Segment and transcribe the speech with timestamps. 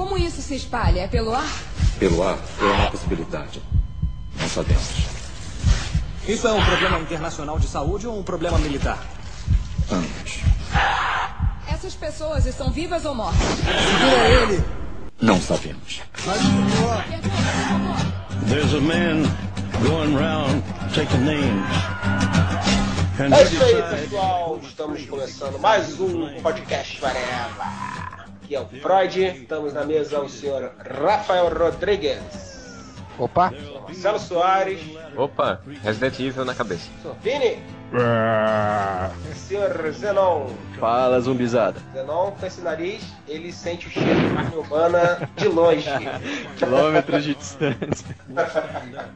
[0.00, 1.02] Como isso se espalha?
[1.02, 1.62] É pelo ar?
[1.98, 3.60] Pelo ar é uma possibilidade.
[4.40, 4.88] Não sabemos.
[6.26, 8.98] Isso é um problema internacional de saúde ou um problema militar?
[9.92, 10.38] Ambos.
[11.68, 13.42] Essas pessoas estão vivas ou mortas?
[13.42, 14.64] Segura ele!
[15.20, 16.00] Não sabemos.
[18.48, 19.24] There's a man
[19.86, 20.62] going round
[20.94, 21.66] taking names.
[23.18, 24.58] É isso aí, pessoal.
[24.62, 28.09] Estamos começando mais um podcast Vareva.
[28.50, 29.24] Aqui é o Freud.
[29.42, 32.18] Estamos na mesa o senhor Rafael Rodrigues,
[33.16, 33.52] Opa,
[33.84, 34.80] Marcelo Soares,
[35.16, 36.90] Opa, Resident Evil na cabeça.
[37.22, 37.62] Vini,
[39.34, 40.46] senhor Zenon.
[40.78, 41.80] fala zumbizada.
[41.92, 45.88] Zenon, com esse nariz, ele sente o cheiro de carne humana de longe.
[46.56, 48.16] Quilômetros de distância.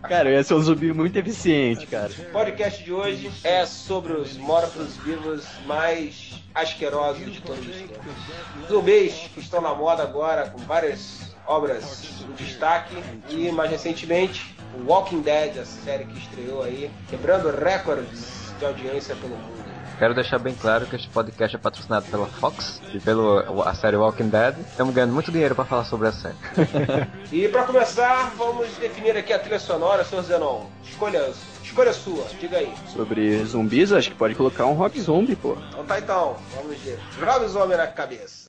[0.02, 2.10] Cara, eu ia ser um zumbi muito eficiente, cara.
[2.10, 8.12] O podcast de hoje é sobre os mortos-vivos mais asquerosos de todos os tempos.
[8.68, 12.96] Zumbis que estão na moda agora com várias obras em destaque
[13.28, 19.14] e mais recentemente o Walking Dead, a série que estreou aí, quebrando recordes de audiência
[19.16, 19.64] pelo mundo.
[19.98, 23.96] Quero deixar bem claro que este podcast é patrocinado pela Fox e pela a série
[23.96, 24.56] Walking Dead.
[24.68, 26.34] Estamos ganhando muito dinheiro para falar sobre a série.
[27.32, 30.22] E para começar, vamos definir aqui a trilha sonora, Sr.
[30.22, 30.66] Zenon.
[30.84, 31.32] Escolha,
[31.62, 32.72] escolha sua, diga aí.
[32.88, 35.56] Sobre zumbis, acho que pode colocar um rock zombie, pô.
[35.70, 36.98] Então tá então, vamos ver.
[37.18, 38.44] Joga os homens na cabeça.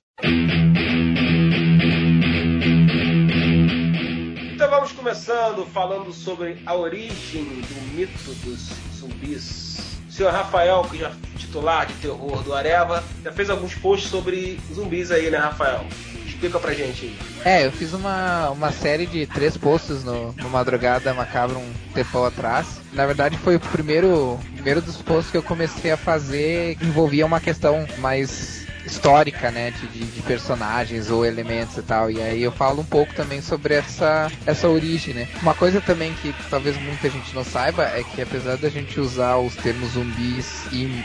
[4.53, 9.95] Então vamos começando falando sobre a origem do mito dos zumbis.
[10.16, 14.58] Senhor Rafael, que já é titular de terror do Areva, já fez alguns posts sobre
[14.73, 15.85] zumbis aí, né, Rafael?
[16.25, 17.17] Explica pra gente aí.
[17.44, 22.23] É, eu fiz uma, uma série de três posts no, no Madrugada Macabra um tempão
[22.23, 22.80] atrás.
[22.93, 27.25] Na verdade, foi o primeiro, primeiro dos posts que eu comecei a fazer que envolvia
[27.25, 28.55] uma questão mais
[28.86, 32.09] histórica, né, de, de, personagens ou elementos e tal.
[32.11, 35.27] E aí eu falo um pouco também sobre essa, essa origem, né.
[35.42, 39.37] Uma coisa também que talvez muita gente não saiba é que apesar da gente usar
[39.37, 41.04] os termos zumbis e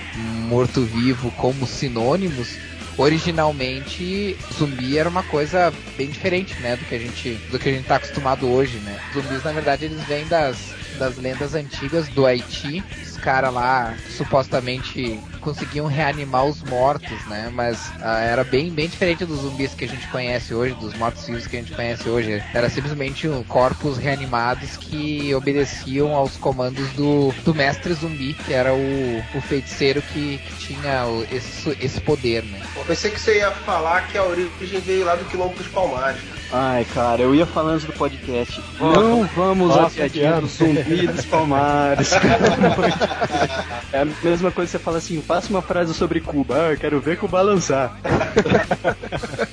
[0.49, 2.57] morto-vivo como sinônimos,
[2.97, 7.73] originalmente zumbi era uma coisa bem diferente, né, do que a gente do que a
[7.73, 8.99] gente tá acostumado hoje, né?
[9.15, 12.85] Zumbis na verdade eles vêm das das lendas antigas do Haiti.
[13.03, 17.51] Os caras lá supostamente conseguiam reanimar os mortos, né?
[17.53, 21.47] Mas ah, era bem, bem diferente dos zumbis que a gente conhece hoje, dos mortos-vivos
[21.47, 22.43] que a gente conhece hoje.
[22.53, 28.75] Era simplesmente um, corpos reanimados que obedeciam aos comandos do, do mestre zumbi, que era
[28.75, 32.61] o, o feiticeiro que, que tinha esse, esse poder, né?
[32.77, 36.40] Eu pensei que você ia falar que a origem veio lá do Quilombo dos Palmares.
[36.53, 38.61] Ai, cara, eu ia falando antes do podcast.
[38.81, 42.11] Não vamos à piadinha do zumbi dos palmares.
[43.93, 46.67] é a mesma coisa que você fala assim, faça uma frase sobre Cuba.
[46.67, 47.97] Ah, eu quero ver Cuba lançar.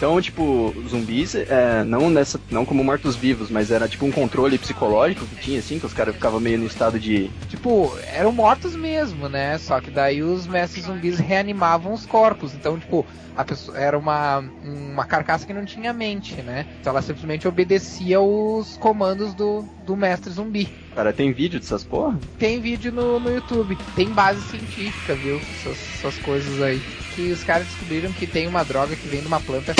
[0.00, 5.26] Então, tipo, zumbis, é, não nessa, não como mortos-vivos, mas era tipo um controle psicológico
[5.26, 7.30] que tinha, assim, que os caras ficavam meio no estado de.
[7.48, 9.58] Tipo, eram mortos mesmo, né?
[9.58, 12.54] Só que daí os mestres zumbis reanimavam os corpos.
[12.54, 13.04] Então, tipo,
[13.36, 16.64] a pessoa era uma, uma carcaça que não tinha mente, né?
[16.80, 20.66] Então ela simplesmente obedecia os comandos do, do mestre zumbi.
[20.94, 22.18] Cara, tem vídeo dessas porra?
[22.38, 25.36] Tem vídeo no, no YouTube, tem base científica, viu?
[25.36, 26.80] Essas, essas coisas aí.
[27.14, 29.74] Que os caras descobriram que tem uma droga que vem de uma planta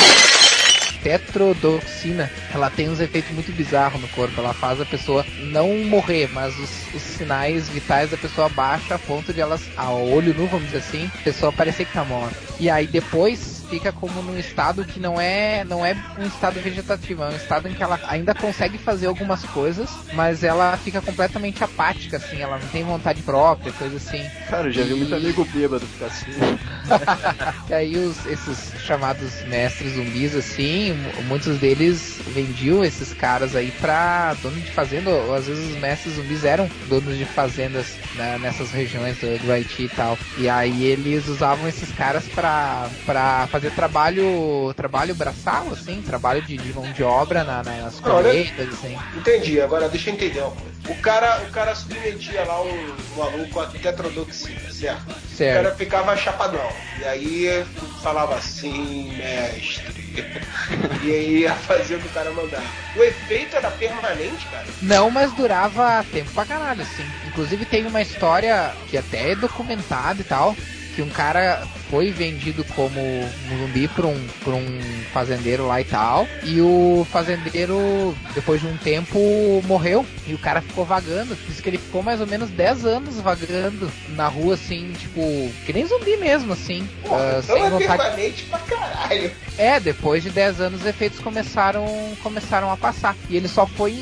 [1.03, 2.31] tetrodoxina.
[2.53, 4.39] Ela tem uns efeitos muito bizarros no corpo.
[4.39, 9.01] Ela faz a pessoa não morrer, mas os, os sinais vitais da pessoa baixam a
[9.01, 12.37] ponto de elas, a olho nu, vamos dizer assim, a pessoa parecer que tá morta.
[12.59, 17.23] E aí depois fica como num estado que não é não é um estado vegetativo,
[17.23, 21.63] é um estado em que ela ainda consegue fazer algumas coisas, mas ela fica completamente
[21.63, 24.29] apática, assim, ela não tem vontade própria, coisa assim.
[24.49, 26.33] Cara, eu já vi muito amigo bêbado ficar assim.
[27.71, 33.71] E aí os, esses chamados mestres zumbis, assim, mu- muitos deles vendiam esses caras aí
[33.71, 38.39] pra dono de fazenda, ou às vezes os mestres zumbis eram donos de fazendas né,
[38.39, 40.19] nessas regiões do, do Haiti e tal.
[40.37, 46.57] E aí eles usavam esses caras pra, pra fazer trabalho trabalho braçal, assim, trabalho de,
[46.57, 48.97] de mão de obra na- nas colheitas, assim.
[49.17, 50.71] Entendi, agora deixa eu entender uma coisa.
[50.89, 55.11] O cara, o cara submetia lá um, maluco a tetrodoxina, certo?
[55.11, 55.63] O Certo.
[55.65, 56.69] cara ficava chapadão.
[56.99, 57.65] E aí
[58.03, 60.01] falava assim, mestre.
[61.03, 62.65] e aí ia fazer o que o cara mandava.
[62.95, 64.65] O efeito era permanente, cara.
[64.83, 67.05] Não, mas durava tempo pra caralho, assim.
[67.27, 70.57] Inclusive tem uma história que até é documentada e tal,
[70.95, 74.81] que um cara foi vendido como um zumbi por um, por um
[75.13, 76.27] fazendeiro lá e tal.
[76.45, 79.19] E o fazendeiro, depois de um tempo,
[79.67, 80.05] morreu.
[80.27, 81.37] E o cara ficou vagando.
[81.49, 85.21] Diz que ele ficou mais ou menos 10 anos vagando na rua, assim, tipo,
[85.67, 86.89] que nem zumbi mesmo, assim.
[87.03, 88.43] Pô, uh, então sem é vontade.
[88.49, 89.31] pra caralho.
[89.59, 91.87] É, depois de 10 anos os efeitos começaram,
[92.23, 93.17] começaram a passar.
[93.29, 93.93] E ele só foi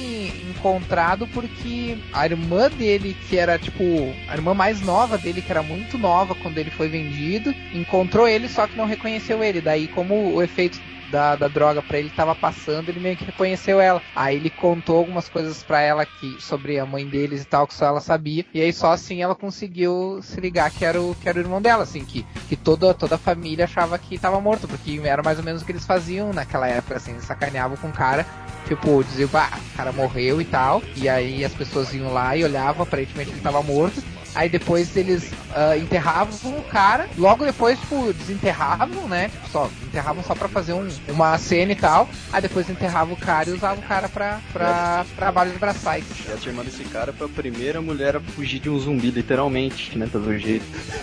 [0.59, 3.83] encontrado porque a irmã dele, que era tipo
[4.29, 8.49] a irmã mais nova dele, que era muito nova quando ele foi vendido, encontrou ele,
[8.49, 9.61] só que não reconheceu ele.
[9.61, 13.81] Daí, como o efeito da, da droga pra ele tava passando, ele meio que reconheceu
[13.81, 14.03] ela.
[14.15, 17.75] Aí ele contou algumas coisas pra ela que sobre a mãe deles e tal, que
[17.75, 18.45] só ela sabia.
[18.53, 21.61] E aí só assim ela conseguiu se ligar que era o, que era o irmão
[21.61, 25.39] dela, assim, que, que toda, toda a família achava que tava morto, porque era mais
[25.39, 28.27] ou menos o que eles faziam naquela época, assim, eles sacaneavam com o cara.
[28.67, 30.83] Tipo, diziam, ah, o cara morreu e tal.
[30.95, 34.03] E aí as pessoas iam lá e olhavam, aparentemente ele tava morto.
[34.39, 37.09] Aí depois eles ah, enterravam o cara.
[37.19, 39.31] Logo depois, tipo, desenterravam, né?
[39.31, 42.09] Tipo, só enterravam só pra fazer um, uma cena e tal.
[42.33, 46.05] Aí depois enterravam o cara e usavam o cara pra, pra trabalho de braçais.
[46.25, 49.99] E a irmã desse cara foi a primeira mulher a fugir de um zumbi, literalmente,
[49.99, 50.07] né?
[50.07, 50.65] Pelo jeito.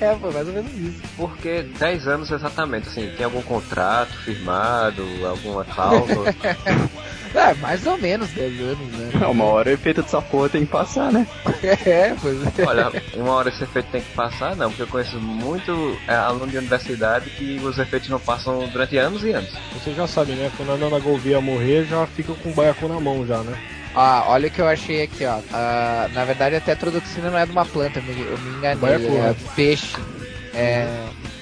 [0.00, 1.00] é, foi mais ou menos isso.
[1.16, 6.34] Porque 10 anos exatamente, assim, tem algum contrato firmado, alguma cláusula?
[7.34, 9.26] É, mais ou menos 10 anos, né?
[9.26, 11.26] Uma hora o efeito dessa porra tem que passar, né?
[11.86, 12.66] É, pois é.
[12.66, 16.48] Olha, uma hora esse efeito tem que passar, não, porque eu conheço muito é, aluno
[16.48, 19.50] de universidade que os efeitos não passam durante anos e anos.
[19.72, 20.50] Você já sabe, né?
[20.56, 23.56] Quando a Nana Gouveia morrer, já fica com o baiacu na mão já, né?
[23.94, 25.38] Ah, olha o que eu achei aqui, ó.
[25.52, 28.58] Ah, na verdade, até a trodoxina não é de uma planta, eu me, eu me
[28.58, 28.80] enganei.
[28.80, 29.36] Baiacu, é né?
[29.54, 29.96] peixe.
[30.54, 30.86] É,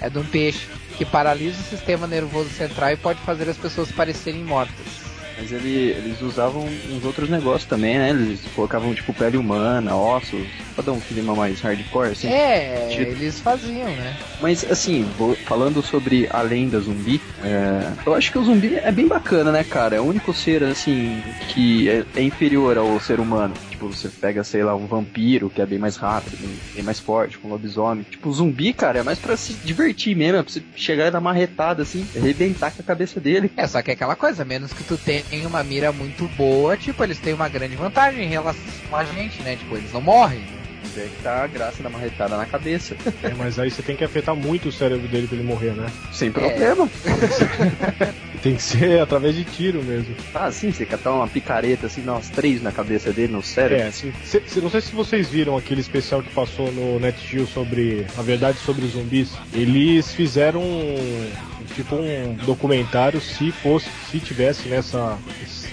[0.00, 3.90] é de um peixe que paralisa o sistema nervoso central e pode fazer as pessoas
[3.90, 4.99] parecerem mortas.
[5.40, 8.10] Mas ele, eles usavam uns outros negócios também, né?
[8.10, 12.28] Eles colocavam, tipo, pele humana, ossos, pra dar um clima mais hardcore, assim.
[12.28, 14.14] É, Tipo- eles faziam, né?
[14.38, 18.92] Mas, assim, vou- falando sobre a lenda zumbi, é, eu acho que o zumbi é
[18.92, 19.96] bem bacana, né, cara?
[19.96, 23.54] É o único ser, assim, que é, é inferior ao ser humano.
[23.80, 26.36] Tipo, você pega, sei lá, um vampiro, que é bem mais rápido,
[26.74, 28.04] bem, mais forte, com um lobisomem.
[28.04, 31.18] Tipo, zumbi, cara, é mais pra se divertir mesmo, é pra você chegar e dar
[31.18, 33.50] uma retada, assim, arrebentar com a cabeça dele.
[33.56, 37.02] É, só que é aquela coisa, menos que tu tenha uma mira muito boa, tipo,
[37.02, 38.62] eles têm uma grande vantagem em relação
[38.92, 39.56] a gente, né?
[39.56, 40.59] Tipo, eles não morrem.
[40.82, 42.96] Mas é que tá a graça da marretada na cabeça.
[43.22, 45.86] É, mas aí você tem que afetar muito o cérebro dele pra ele morrer, né?
[46.12, 46.88] Sem problema.
[48.42, 50.14] Tem que ser através de tiro mesmo.
[50.34, 53.84] Ah, sim, você catar uma picareta, assim, dar umas três na cabeça dele, no cérebro.
[53.84, 57.46] É, assim, cê- cê- não sei se vocês viram aquele especial que passou no NetGeo
[57.46, 59.32] sobre a verdade sobre os zumbis.
[59.52, 61.30] Eles fizeram um,
[61.74, 65.18] tipo um documentário se fosse, se tivesse nessa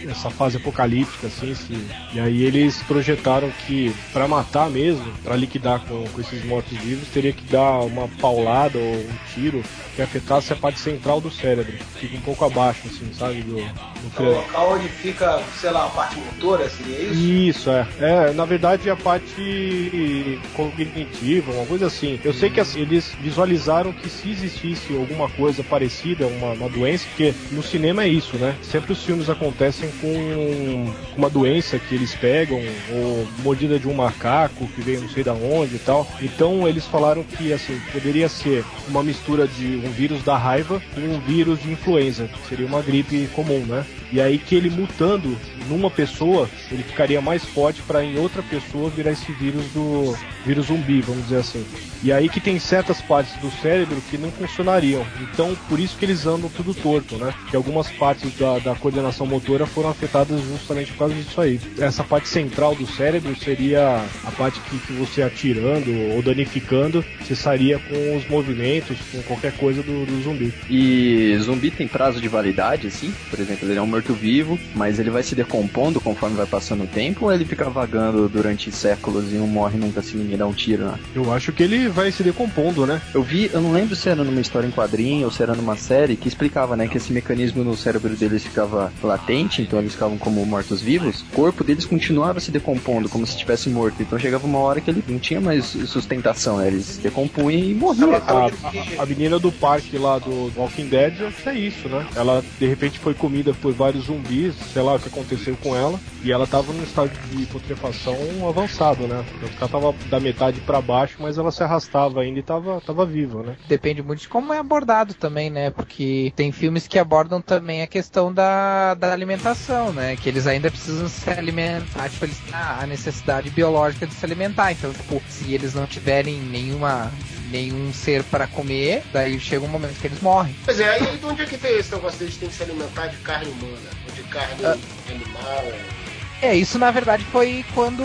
[0.08, 1.74] essa fase apocalíptica assim, se,
[2.14, 7.08] e aí eles projetaram que pra matar mesmo, pra liquidar com, com esses mortos vivos,
[7.10, 9.64] teria que dar uma paulada ou um tiro
[9.96, 13.62] que afetasse a parte central do cérebro, fica um pouco abaixo assim, sabe, do, do
[13.62, 14.36] É o crânio.
[14.36, 17.20] local onde fica, sei lá, a parte motora, seria isso?
[17.20, 17.88] Isso, é.
[18.00, 22.20] É, na verdade a parte cognitiva, uma coisa assim.
[22.24, 27.06] Eu sei que assim, eles visualizaram que se existisse alguma coisa parecida, uma, uma doença,
[27.10, 28.56] porque no cinema é isso, né?
[28.62, 32.60] Sempre os filmes acontecem com uma doença que eles pegam,
[32.92, 36.08] ou mordida de um macaco que veio não sei da onde e tal.
[36.22, 41.02] Então eles falaram que assim, poderia ser uma mistura de um vírus da raiva com
[41.02, 43.86] um vírus de influenza, seria uma gripe comum, né?
[44.12, 45.38] E aí que ele mutando
[45.68, 50.68] numa pessoa, ele ficaria mais forte para em outra pessoa virar esse vírus do vírus
[50.68, 51.66] zumbi, vamos dizer assim.
[52.04, 55.06] E aí que tem certas partes do cérebro que não funcionariam.
[55.22, 57.34] Então, por isso que eles andam tudo torto, né?
[57.50, 61.60] Que algumas partes da, da coordenação motora foram afetadas justamente por causa disso aí.
[61.78, 67.80] Essa parte central do cérebro seria a parte que, que você atirando ou danificando, cessaria
[67.80, 70.54] com os movimentos, com qualquer coisa do, do zumbi.
[70.70, 73.14] E zumbi tem prazo de validade, assim?
[73.30, 76.88] Por exemplo, ele é um morto-vivo, mas ele vai se decompondo conforme vai passando o
[76.88, 80.54] tempo, ou ele fica vagando durante séculos e não morre nunca se ninguém dá um
[80.54, 81.00] tiro, né?
[81.16, 83.02] Eu acho que ele vai se decompondo, né?
[83.14, 85.76] Eu vi, eu não lembro se era numa história em quadrinho ou se era numa
[85.76, 90.18] série que explicava, né, que esse mecanismo no cérebro deles ficava latente, então eles ficavam
[90.18, 91.22] como mortos-vivos.
[91.32, 94.02] O corpo deles continuava se decompondo como se estivesse morto.
[94.02, 96.68] Então chegava uma hora que ele não tinha mais sustentação, né?
[96.68, 98.14] Eles se decompunham e morriam.
[98.14, 101.14] A, a- a menina do parque lá do Walking Dead,
[101.46, 102.06] é isso, né?
[102.16, 105.76] Ela de repente foi comida por vários vários zumbis, sei lá o que aconteceu com
[105.76, 108.18] ela, e ela tava num estado de putrefação
[108.48, 109.24] avançado, né?
[109.60, 113.44] Ela tava da metade para baixo, mas ela se arrastava ainda e tava, tava viva,
[113.44, 113.56] né?
[113.68, 115.70] Depende muito de como é abordado também, né?
[115.70, 120.18] Porque tem filmes que abordam também a questão da, da alimentação, né?
[120.18, 124.74] Que eles ainda precisam se alimentar, tipo, eles têm a necessidade biológica de se alimentar.
[124.74, 127.10] Então, tipo, se eles não tiverem nenhuma
[127.52, 130.56] nenhum ser para comer, daí chega um momento que eles morrem.
[130.66, 133.08] Pois é, aí de onde é que veio esse negócio deles tem que se alimentar
[133.08, 133.77] de carne humana,
[134.18, 134.78] de carne ah.
[135.12, 135.97] animal?
[136.42, 138.04] É, isso na verdade foi quando,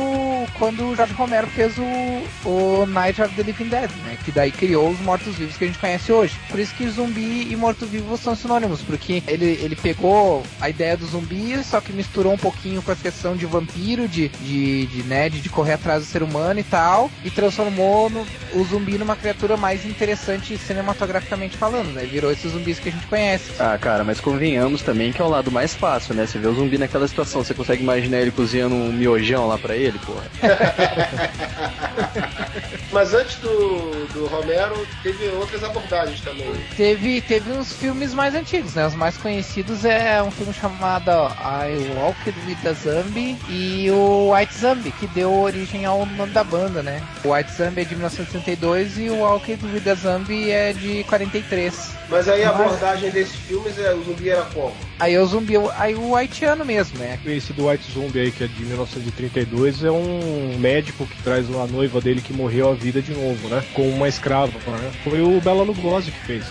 [0.59, 4.17] quando o Jorge Romero fez o, o Night of the Living Dead, né?
[4.25, 6.35] Que daí criou os mortos-vivos que a gente conhece hoje.
[6.49, 11.07] Por isso que zumbi e morto-vivo são sinônimos, porque ele, ele pegou a ideia do
[11.07, 15.29] zumbi, só que misturou um pouquinho com a questão de vampiro, de, de, de, né,
[15.29, 19.17] de, de correr atrás do ser humano e tal, e transformou no, o zumbi numa
[19.17, 22.05] criatura mais interessante cinematograficamente falando, né?
[22.05, 23.53] Virou esses zumbis que a gente conhece.
[23.59, 26.27] Ah, cara, mas convenhamos também que é o lado mais fácil, né?
[26.27, 29.77] Você vê o zumbi naquela situação, você consegue imaginar ele cozinhando um miojão lá pra
[29.77, 30.25] ele, porra.
[32.93, 36.53] Mas antes do, do Romero, teve outras abordagens também.
[36.77, 38.87] Teve, teve uns filmes mais antigos, né?
[38.87, 44.55] Os mais conhecidos é um filme chamado I Walked with the Zombie e o White
[44.55, 47.03] Zombie, que deu origem ao nome da banda, né?
[47.25, 51.93] O White Zombie é de 1962 e o Walked with the Zombie é de 43.
[52.11, 54.75] Mas aí a abordagem desses filmes é o zumbi era como?
[55.01, 57.19] Aí o zumbi, aí o haitiano mesmo, né?
[57.25, 61.67] Esse do White Zombie aí, que é de 1932, é um médico que traz a
[61.67, 63.63] noiva dele que morreu à vida de novo, né?
[63.73, 64.91] Com uma escrava, né?
[65.05, 66.45] Foi o Bela Lugosi que fez.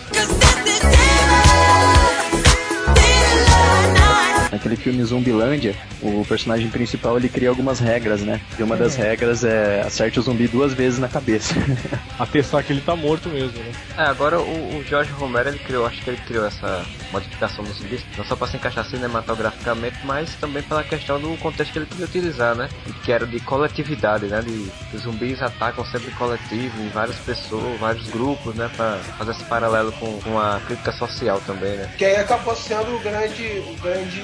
[4.52, 8.38] Naquele filme Zumbilândia, o personagem principal ele cria algumas regras, né?
[8.58, 11.54] E uma das regras é acerte o zumbi duas vezes na cabeça.
[12.18, 13.72] Atestar que ele tá morto mesmo, né?
[13.96, 17.78] É, agora o, o Jorge Romero ele criou, acho que ele criou essa modificação dos
[17.78, 21.86] zumbis, não só para se encaixar cinematograficamente, mas também pela questão do contexto que ele
[21.86, 22.68] queria utilizar, né?
[23.04, 24.42] Que era de coletividade, né?
[24.42, 28.70] De os zumbis atacam sempre coletivo, em várias pessoas, vários grupos, né?
[28.76, 31.90] Para fazer esse paralelo com, com a crítica social também, né?
[31.96, 34.22] Que aí acabou sendo o grande, o grande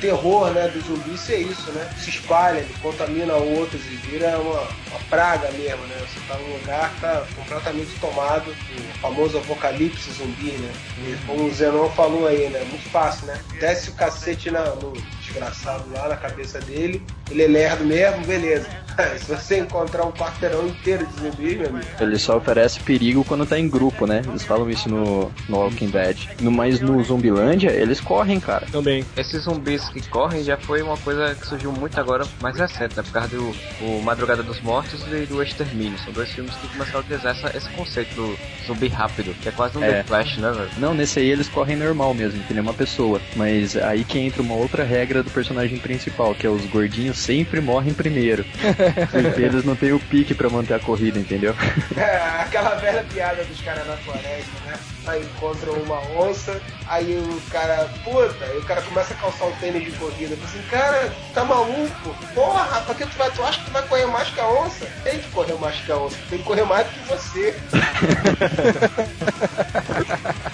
[0.00, 1.88] terror né, do zumbi ser isso, né?
[1.98, 5.96] Se espalha, contamina outros e vira uma, uma praga mesmo, né?
[6.00, 10.72] Você tá num lugar que tá completamente tomado, o famoso apocalipse zumbi, né?
[10.98, 12.60] E como o Zenon falou aí, né?
[12.70, 13.40] Muito fácil, né?
[13.60, 18.85] Desce o cacete na, no desgraçado lá na cabeça dele, ele é lerdo mesmo, beleza.
[19.18, 21.86] Se você encontrar um quarteirão inteiro de zumbi, meu amigo.
[22.00, 24.22] Ele só oferece perigo quando tá em grupo, né?
[24.26, 26.16] Eles falam isso no, no Walking Dead.
[26.40, 28.66] No, mas no Zumbilândia, eles correm, cara.
[28.66, 29.04] Também.
[29.16, 33.02] Esses zumbis que correm já foi uma coisa que surgiu muito agora, mais recente, né?
[33.02, 35.98] Por causa do o Madrugada dos Mortos e do Extermínio.
[35.98, 39.52] São dois filmes que começaram a utilizar essa, esse conceito do zumbi rápido, que é
[39.52, 39.90] quase um é.
[39.90, 40.70] The Flash, né, velho?
[40.78, 43.20] Não, nesse aí eles correm normal mesmo, que nem uma pessoa.
[43.34, 47.60] Mas aí que entra uma outra regra do personagem principal, que é os gordinhos sempre
[47.60, 48.44] morrem primeiro.
[49.10, 51.54] porque eles não têm o pique para manter a corrida, entendeu?
[51.96, 54.65] É, aquela velha piada dos caras na floresta, né?
[55.06, 59.52] Aí encontram uma onça, aí o cara, puta, aí o cara começa a calçar o
[59.60, 60.36] tênis de corrida.
[60.44, 62.14] Assim, cara, tá maluco?
[62.34, 63.30] Porra, pra que tu vai?
[63.30, 64.86] Tu acha que tu vai correr mais que a onça?
[65.04, 67.54] Tem que correr mais que a onça, tem que correr mais do que você.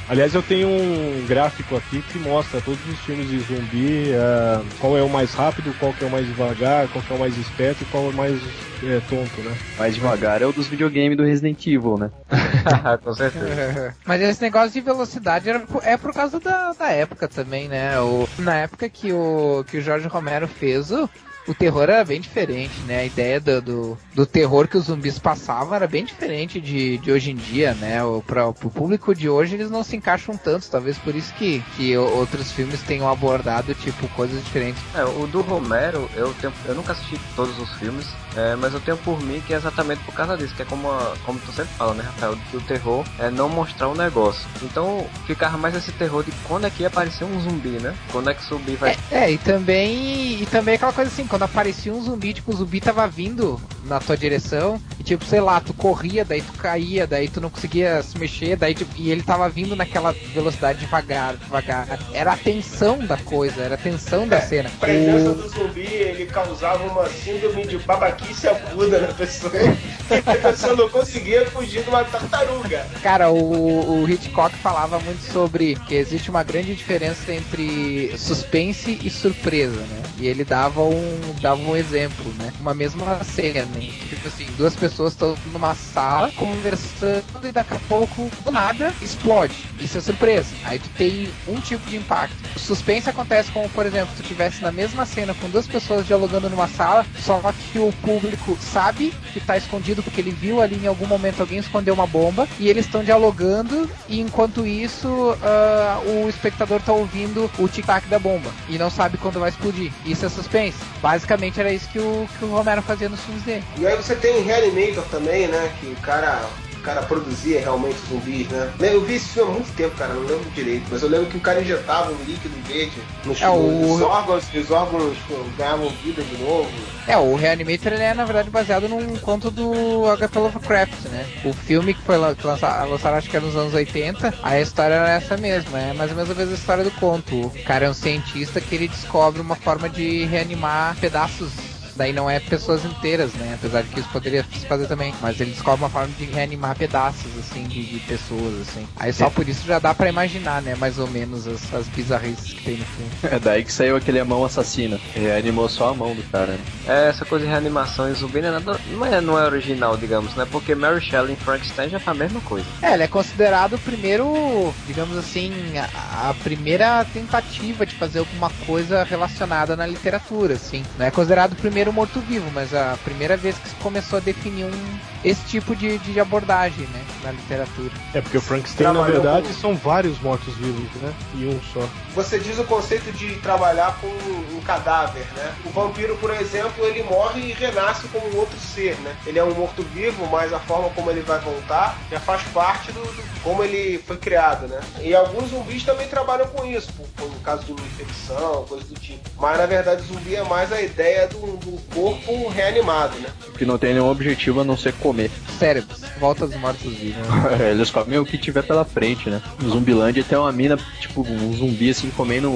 [0.08, 4.98] Aliás, eu tenho um gráfico aqui que mostra todos os filmes de zumbi, uh, qual
[4.98, 7.38] é o mais rápido, qual que é o mais devagar, qual que é o mais
[7.38, 8.38] esperto e qual é o mais
[8.82, 9.56] é, tonto, né?
[9.78, 12.10] Mais devagar é o dos videogames do Resident Evil, né?
[13.02, 13.94] Com certeza.
[14.04, 17.98] Mas esse negócio de velocidade era, é por causa da, da época também, né?
[18.00, 21.08] O, na época que o, que o Jorge Romero fez o,
[21.46, 23.00] o terror era bem diferente, né?
[23.00, 27.10] A ideia do, do, do, terror que os zumbis passavam era bem diferente de, de
[27.10, 28.02] hoje em dia, né?
[28.04, 31.60] O, pra, pro público de hoje eles não se encaixam tanto, talvez por isso que,
[31.76, 34.82] que outros filmes tenham abordado, tipo, coisas diferentes.
[34.94, 38.06] É, o do Romero, eu, tenho, eu nunca assisti todos os filmes,
[38.36, 40.90] é, mas eu tenho por mim que é exatamente por causa disso, que é como,
[40.90, 42.36] a, como tu sempre fala, né, Rafael?
[42.50, 44.46] Que o terror é não mostrar o um negócio.
[44.62, 47.94] Então ficava mais esse terror de quando é que ia aparecer um zumbi, né?
[48.10, 48.96] Quando é que o zumbi vai.
[49.10, 50.42] É, é, e também.
[50.42, 53.98] E também aquela coisa assim, quando aparecia um zumbi, tipo, o zumbi tava vindo na
[53.98, 58.02] tua direção, e tipo, sei lá, tu corria, daí tu caía, daí tu não conseguia
[58.02, 61.98] se mexer, daí tipo, e ele tava vindo naquela velocidade devagar, devagar.
[62.12, 64.68] Era a tensão da coisa, era a tensão da cena.
[64.68, 65.34] A presença o...
[65.34, 69.52] do zumbi, ele causava uma síndrome de babaquice aguda na pessoa.
[70.26, 72.86] a pessoa não conseguia fugir de uma tartaruga.
[73.02, 79.08] Cara, o, o Hitchcock falava muito sobre que existe uma grande diferença entre suspense e
[79.08, 80.02] surpresa, né?
[80.18, 82.52] E ele dava um, dava um exemplo, né?
[82.60, 83.90] Uma mesma cena, né?
[84.08, 89.54] tipo assim, duas pessoas estão numa sala conversando e daqui a pouco, do nada, explode.
[89.80, 90.48] Isso é surpresa.
[90.64, 92.36] Aí tu tem um tipo de impacto.
[92.54, 96.48] O suspense acontece como, por exemplo, tu tivesse na mesma cena com duas pessoas dialogando
[96.48, 97.40] numa sala, só
[97.72, 101.58] que o público sabe que tá escondido porque ele viu ali em algum momento alguém
[101.58, 107.50] escondeu uma bomba e eles estão dialogando e enquanto isso uh, o espectador tá ouvindo
[107.58, 109.92] o tic-tac da bomba e não sabe quando vai explodir.
[110.04, 110.78] Isso é suspense.
[111.12, 113.62] Basicamente era isso que o, que o Romero fazia nos filmes dele.
[113.76, 115.70] E aí você tem Reanimator também, né?
[115.78, 116.40] Que o cara
[116.82, 118.72] o cara produzia realmente zumbis, né?
[118.80, 121.36] Eu vi esse filme há muito tempo, cara, não lembro direito, mas eu lembro que
[121.36, 125.88] o cara injetava um líquido verde nos, É, o- órgãos, e os órgãos pô, ganhavam
[126.02, 126.68] vida de novo.
[127.06, 130.38] É, o Reanimator ele é na verdade baseado num conto do H.P.
[130.40, 131.24] Lovecraft, né?
[131.44, 135.10] O filme que foi que lançado, acho que era nos anos 80, a história era
[135.10, 137.46] essa mesma, é mais ou menos a mesma história do conto.
[137.46, 141.52] O cara é um cientista que ele descobre uma forma de reanimar pedaços.
[141.96, 143.54] Daí não é pessoas inteiras, né?
[143.54, 145.14] Apesar de que isso poderia se fazer também.
[145.20, 148.86] Mas ele descobre uma forma de reanimar pedaços, assim, de, de pessoas, assim.
[148.96, 150.74] Aí só por isso já dá pra imaginar, né?
[150.74, 153.10] Mais ou menos as, as bizarrices que tem no filme.
[153.24, 154.98] É daí que saiu aquele a mão assassina.
[155.14, 156.52] Reanimou só a mão do cara.
[156.52, 156.58] né?
[156.86, 159.96] É, essa coisa de reanimação em zumbi não é, nada, não é, não é original,
[159.96, 160.46] digamos, né?
[160.50, 162.66] Porque Mary Shelley em Frankenstein já faz a mesma coisa.
[162.80, 168.50] É, ele é considerado o primeiro, digamos assim, a, a primeira tentativa de fazer alguma
[168.66, 170.82] coisa relacionada na literatura, assim.
[170.98, 174.64] Não é considerado o primeiro morto-vivo, mas a primeira vez que se começou a definir
[174.64, 177.90] um, esse tipo de, de abordagem, né, na literatura.
[178.14, 181.12] É porque o Frankenstein, na verdade, com- são vários mortos-vivos, né?
[181.34, 181.86] E um só.
[182.14, 185.54] Você diz o conceito de trabalhar com um cadáver, né?
[185.64, 189.14] O vampiro, por exemplo, ele morre e renasce como um outro ser, né?
[189.26, 193.00] Ele é um morto-vivo, mas a forma como ele vai voltar já faz parte do,
[193.00, 194.80] do- como ele foi criado, né?
[195.00, 198.84] E alguns zumbis também trabalham com isso, por, por- no caso de uma infecção, coisa
[198.84, 199.20] do tipo.
[199.38, 203.28] Mas na verdade, zumbi é mais a ideia do, do corpo reanimado, né?
[203.58, 205.30] Que não tem nenhum objetivo a não ser comer.
[205.58, 207.16] Cérebros, volta dos mortos-vivos.
[207.70, 209.40] Eles comem o que tiver pela frente, né?
[209.60, 212.50] No Zumbilândia tem uma mina, tipo, um zumbi assim, comendo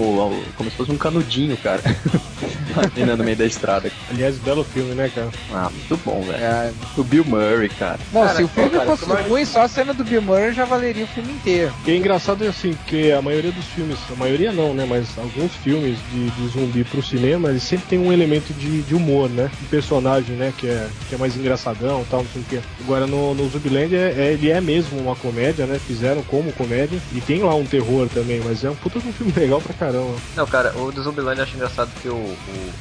[0.57, 1.83] como se fosse um canudinho, cara.
[2.75, 3.91] uma mina no meio da estrada.
[4.11, 5.31] Aliás, belo filme, né, cara?
[5.53, 6.43] Ah, muito bom, velho.
[6.43, 7.99] É, O Bill Murray, cara.
[8.13, 10.65] não, Cara, se o filme cara, fosse ruim, só a cena do Bill Murray já
[10.65, 11.73] valeria o filme inteiro.
[11.87, 14.87] E é engraçado assim, porque a maioria dos filmes, a maioria não, né?
[14.89, 18.95] Mas alguns filmes de, de zumbi pro cinema, eles sempre tem um elemento de, de
[18.95, 19.51] humor, né?
[19.63, 20.53] Um personagem, né?
[20.57, 22.45] Que é, que é mais engraçadão e tal, não sei o
[22.81, 25.79] Agora no, no Zumbiland é, é- ele é mesmo uma comédia, né?
[25.79, 27.01] Fizeram como comédia.
[27.13, 29.75] E tem lá um terror também, mas é um puta de um filme legal pra
[29.75, 30.15] caramba.
[30.37, 32.37] Não, cara, o do Zumbiland eu acho engraçado que o, o,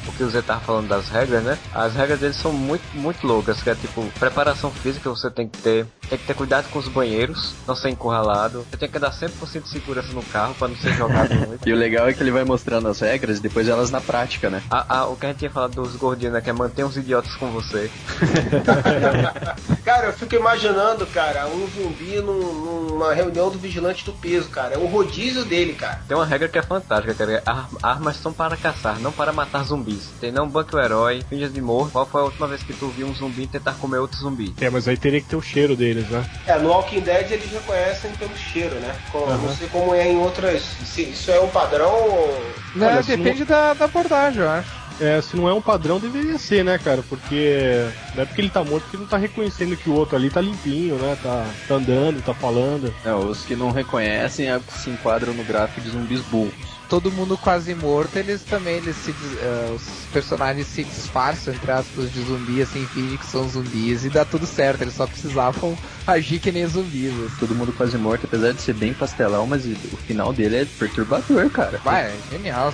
[0.07, 1.57] o que o Zé tava falando das regras, né?
[1.73, 5.57] As regras deles são muito, muito loucas, que é tipo, preparação física você tem que
[5.61, 9.11] ter, tem que ter cuidado com os banheiros, não ser encurralado, você tem que dar
[9.11, 11.55] 100% de segurança no carro pra não ser jogado muito.
[11.65, 14.49] E o legal é que ele vai mostrando as regras e depois elas na prática,
[14.51, 14.61] né?
[14.69, 16.41] A, a- o que a gente tinha falado dos gordinhos, né?
[16.41, 17.89] Que é manter os idiotas com você.
[19.83, 24.73] Cara, eu fico imaginando, cara, um zumbi num- numa reunião do vigilante do peso, cara.
[24.75, 25.99] É o rodízio dele, cara.
[26.07, 27.43] Tem uma regra que é fantástica, cara.
[27.45, 30.11] Ar- armas são para caçar, não para matar zumbis.
[30.19, 31.91] Tem não banque o herói, finja de morto.
[31.91, 34.55] Qual foi a última vez que tu viu um zumbi tentar comer outro zumbi?
[34.59, 36.25] É, mas aí teria que ter o cheiro deles, né?
[36.47, 38.95] É, no Walking Dead eles reconhecem pelo cheiro, né?
[39.11, 40.61] Como- Não sei como é em outras.
[40.61, 42.55] Se isso é um padrão ou.
[42.75, 44.84] Não, Olha, depende da, da abordagem, eu acho.
[44.99, 47.03] É, se não é um padrão, deveria ser, né, cara?
[47.03, 50.29] Porque não é porque ele tá morto que não tá reconhecendo que o outro ali
[50.29, 51.17] tá limpinho, né?
[51.21, 52.93] Tá, tá andando, tá falando.
[53.03, 56.74] É, os que não reconhecem é, se enquadram no gráfico de zumbis burros.
[56.89, 62.11] Todo mundo quase morto, eles também, eles se, eh, os personagens se disfarçam, entre aspas,
[62.11, 66.39] de zumbi, assim, fingem que são zumbis e dá tudo certo, eles só precisavam agir
[66.39, 67.11] que nem zumbis.
[67.11, 67.35] assim.
[67.39, 71.49] Todo mundo quase morto, apesar de ser bem pastelão, mas o final dele é perturbador,
[71.49, 71.79] cara.
[71.83, 72.73] Vai, é genial.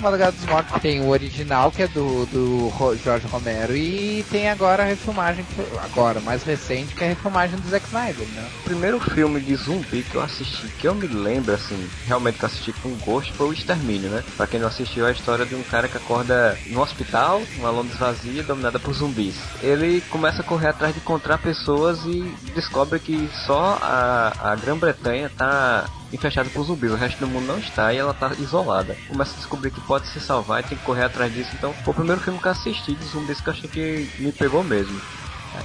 [0.00, 4.82] Madrugada dos Mortos tem o original, que é do, do Jorge Romero, e tem agora
[4.82, 5.44] a refilmagem,
[5.82, 8.48] agora, mais recente, que é a refilmagem do Zack Snyder, né?
[8.60, 12.46] O primeiro filme de zumbi que eu assisti, que eu me lembro, assim, realmente que
[12.46, 14.22] assisti com gosto, foi o Extermínio, né?
[14.36, 17.70] Pra quem não assistiu, é a história de um cara que acorda no hospital, uma
[17.70, 19.36] Londres vazia, dominada por zumbis.
[19.62, 22.22] Ele começa a correr atrás de encontrar pessoas e
[22.54, 27.58] descobre que só a, a Grã-Bretanha tá fechada por zumbis, o resto do mundo não
[27.58, 28.96] está e ela tá isolada.
[29.08, 31.50] Começa a descobrir que pode se salvar e tem que correr atrás disso.
[31.54, 34.32] Então, foi o primeiro filme que eu assisti de zumbis que eu achei que me
[34.32, 35.02] pegou mesmo.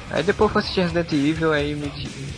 [0.10, 1.91] Aí depois eu fui assistir Resident Evil, aí me,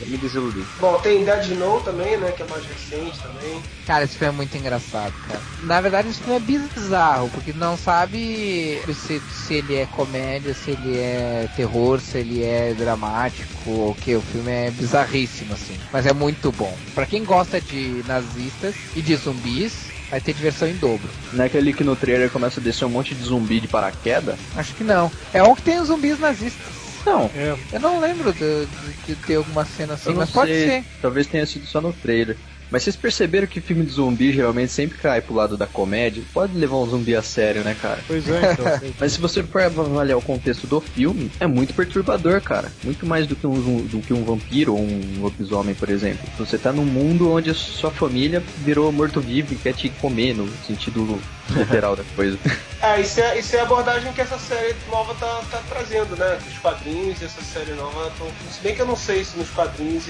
[0.07, 0.63] me desiludi.
[0.79, 2.31] Bom, tem Dead Snow também, né?
[2.31, 3.61] Que é mais recente também.
[3.85, 5.41] Cara, esse filme é muito engraçado, cara.
[5.61, 10.71] Na verdade, esse filme é bizarro, porque não sabe se, se ele é comédia, se
[10.71, 14.15] ele é terror, se ele é dramático, o que.
[14.15, 15.77] O filme é bizarríssimo, assim.
[15.91, 16.77] Mas é muito bom.
[16.93, 21.09] Pra quem gosta de nazistas e de zumbis, vai ter diversão em dobro.
[21.33, 24.39] Não é aquele que no trailer começa a descer um monte de zumbi de paraquedas?
[24.55, 25.11] Acho que não.
[25.33, 26.84] É um que tem os zumbis nazistas.
[27.05, 27.33] Não.
[27.33, 27.51] É.
[27.71, 30.55] Eu não lembro de, de- de ter alguma cena assim, Eu não mas pode sei.
[30.55, 30.87] ser.
[30.99, 32.41] Talvez tenha sido só no trailer.
[32.71, 36.23] Mas vocês perceberam que filme de zumbi geralmente sempre cai pro lado da comédia?
[36.33, 37.99] Pode levar um zumbi a sério, né, cara?
[38.07, 38.65] Pois é, então.
[38.99, 42.71] Mas se você for avaliar o contexto do filme, é muito perturbador, cara.
[42.83, 46.27] Muito mais do que um, do que um vampiro ou um lobisomem, por exemplo.
[46.37, 50.47] Você tá num mundo onde a sua família virou morto-vivo e quer te comer, no
[50.65, 52.37] sentido literal da coisa.
[52.81, 56.37] É, isso é, isso é a abordagem que essa série nova tá, tá trazendo, né?
[56.47, 58.27] Os quadrinhos e essa série nova estão.
[58.51, 60.03] Se bem que eu não sei se nos quadrinhos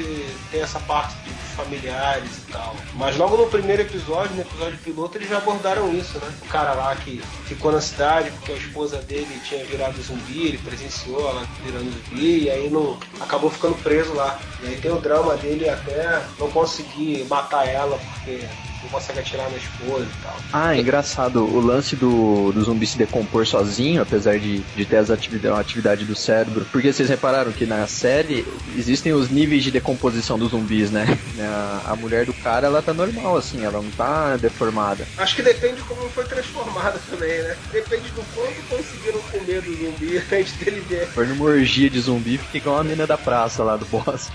[0.52, 2.76] tem essa parte dos familiares e tal.
[2.94, 6.34] Mas logo no primeiro episódio, no episódio piloto, eles já abordaram isso, né?
[6.42, 10.58] O cara lá que ficou na cidade porque a esposa dele tinha virado zumbi, ele
[10.58, 14.40] presenciou ela virando zumbi e aí não acabou ficando preso lá.
[14.62, 18.48] E aí tem o drama dele até não conseguir matar ela porque
[18.86, 20.36] não consegue atirar na esposa e tal.
[20.54, 25.10] Ah, engraçado, o lance do, do zumbi se decompor sozinho, apesar de, de ter as
[25.10, 26.65] atividade, a atividade do cérebro.
[26.71, 28.45] Porque vocês repararam que na série
[28.78, 31.06] existem os níveis de decomposição dos zumbis, né?
[31.45, 35.06] A, a mulher do cara, ela tá normal, assim, ela não tá deformada.
[35.17, 37.56] Acho que depende de como foi transformada também, né?
[37.71, 41.08] Depende do quanto conseguiram comer do zumbi antes dele ver.
[41.08, 44.30] For numa orgia de zumbi, fica igual a mina da praça lá do boss.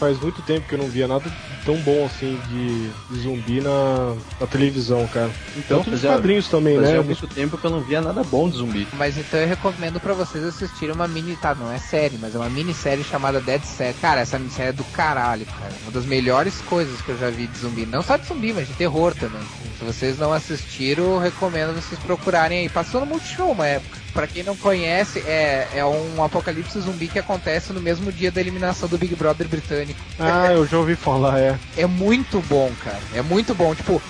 [0.00, 1.30] Faz muito tempo que eu não via nada
[1.64, 5.30] tão bom assim de, de zumbi na, na televisão, cara.
[5.68, 7.02] Tanto nos fazia- quadrinhos também, fazia né?
[7.02, 8.88] muito tempo que eu não via nada bom de zumbi.
[8.94, 12.38] Mas então eu recomendo pra vocês assistirem uma mini, tá, não é série, mas é
[12.38, 13.94] uma minissérie chamada Dead Set.
[14.00, 15.72] Cara, essa minissérie é do caralho, cara.
[15.82, 17.84] Uma das melhores coisas que eu já vi de zumbi.
[17.84, 19.42] Não só de zumbi, mas de terror também.
[19.78, 22.68] Se vocês não assistiram, eu recomendo vocês procurarem aí.
[22.70, 24.00] Passou no Multishow uma época.
[24.12, 28.40] Pra quem não conhece, é, é um apocalipse zumbi que acontece no mesmo dia da
[28.40, 29.89] eliminação do Big Brother britânico.
[30.18, 31.58] Ah, eu já ouvi falar, é.
[31.76, 33.00] É muito bom, cara.
[33.14, 33.74] É muito bom.
[33.74, 34.00] Tipo,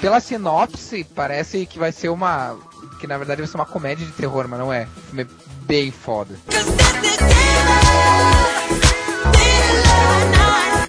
[0.00, 2.56] pela sinopse, parece que vai ser uma.
[3.00, 4.84] Que na verdade vai ser uma comédia de terror, mas não é.
[4.96, 5.26] O filme é
[5.66, 6.38] bem foda.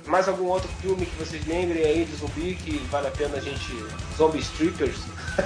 [0.10, 3.40] Mais algum outro filme que vocês lembrem aí de zumbi que vale a pena a
[3.40, 3.74] gente.
[4.18, 4.98] Zombie Strippers?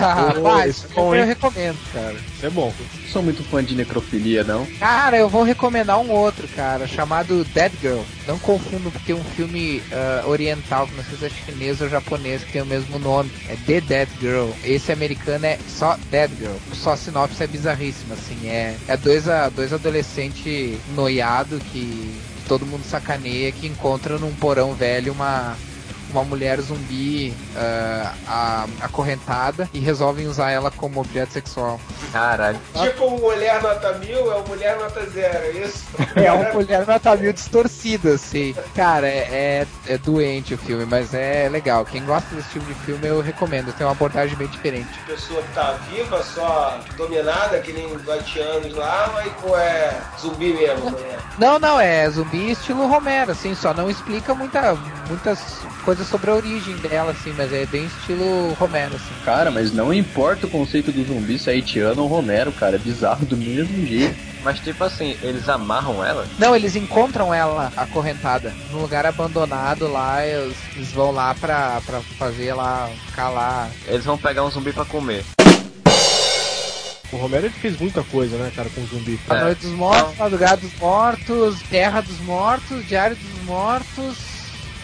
[0.00, 0.32] Ah,
[0.66, 1.26] é bom, eu hein?
[1.28, 2.14] recomendo, cara.
[2.34, 2.72] Isso é bom.
[2.78, 4.66] Não sou muito fã de necrofilia, não.
[4.80, 8.00] Cara, eu vou recomendar um outro, cara, chamado Dead Girl.
[8.26, 11.88] Não confundo porque tem um filme ah, oriental, que não sei se é chinês ou
[11.88, 13.30] japonês, que tem o mesmo nome.
[13.48, 14.50] É The Dead Girl.
[14.64, 16.56] Esse americano é só Dead Girl.
[16.72, 18.48] Só a sinopse é bizarríssima, assim.
[18.48, 24.74] É, é dois, a- dois adolescentes noiados que todo mundo sacaneia, que encontram num porão
[24.74, 25.60] velho uma
[26.10, 27.34] uma mulher zumbi
[28.26, 31.80] a- acorrentada e resolvem usar ela como objeto sexual.
[32.12, 32.58] Caralho.
[32.74, 35.84] Tipo o Mulher Nota Mil é o Mulher Nota Zero, é isso?
[36.16, 38.54] É uma mulher nota mil distorcida, assim.
[38.74, 41.84] Cara, é, é, é doente o filme, mas é legal.
[41.84, 43.72] Quem gosta desse tipo de filme eu recomendo.
[43.72, 44.88] Tem uma abordagem bem diferente.
[45.06, 50.90] Pessoa que tá viva, só dominada, que nem os haitianos lá, mas é zumbi mesmo,
[50.90, 51.18] né?
[51.38, 54.74] Não, não, é zumbi estilo Romero, assim, só não explica muita,
[55.08, 55.38] muitas
[55.84, 59.24] coisas sobre a origem dela, assim, mas é bem estilo Romero, assim.
[59.24, 62.76] Cara, mas não importa o conceito do zumbi se é haitiano ou Romero, cara.
[62.76, 64.16] É bizarro do mesmo jeito.
[64.44, 66.24] Mas tipo assim, eles amarram ela?
[66.38, 72.00] Não, eles encontram ela acorrentada num lugar abandonado lá, eles, eles vão lá pra, pra
[72.18, 73.68] fazer lá, ficar lá.
[73.86, 75.24] Eles vão pegar um zumbi pra comer.
[77.10, 79.18] O Romero ele fez muita coisa, né, cara, com zumbi.
[79.30, 79.44] A É.
[79.44, 84.16] Noite dos Mortos, Madrugada dos Mortos, Terra dos Mortos, Diário dos Mortos.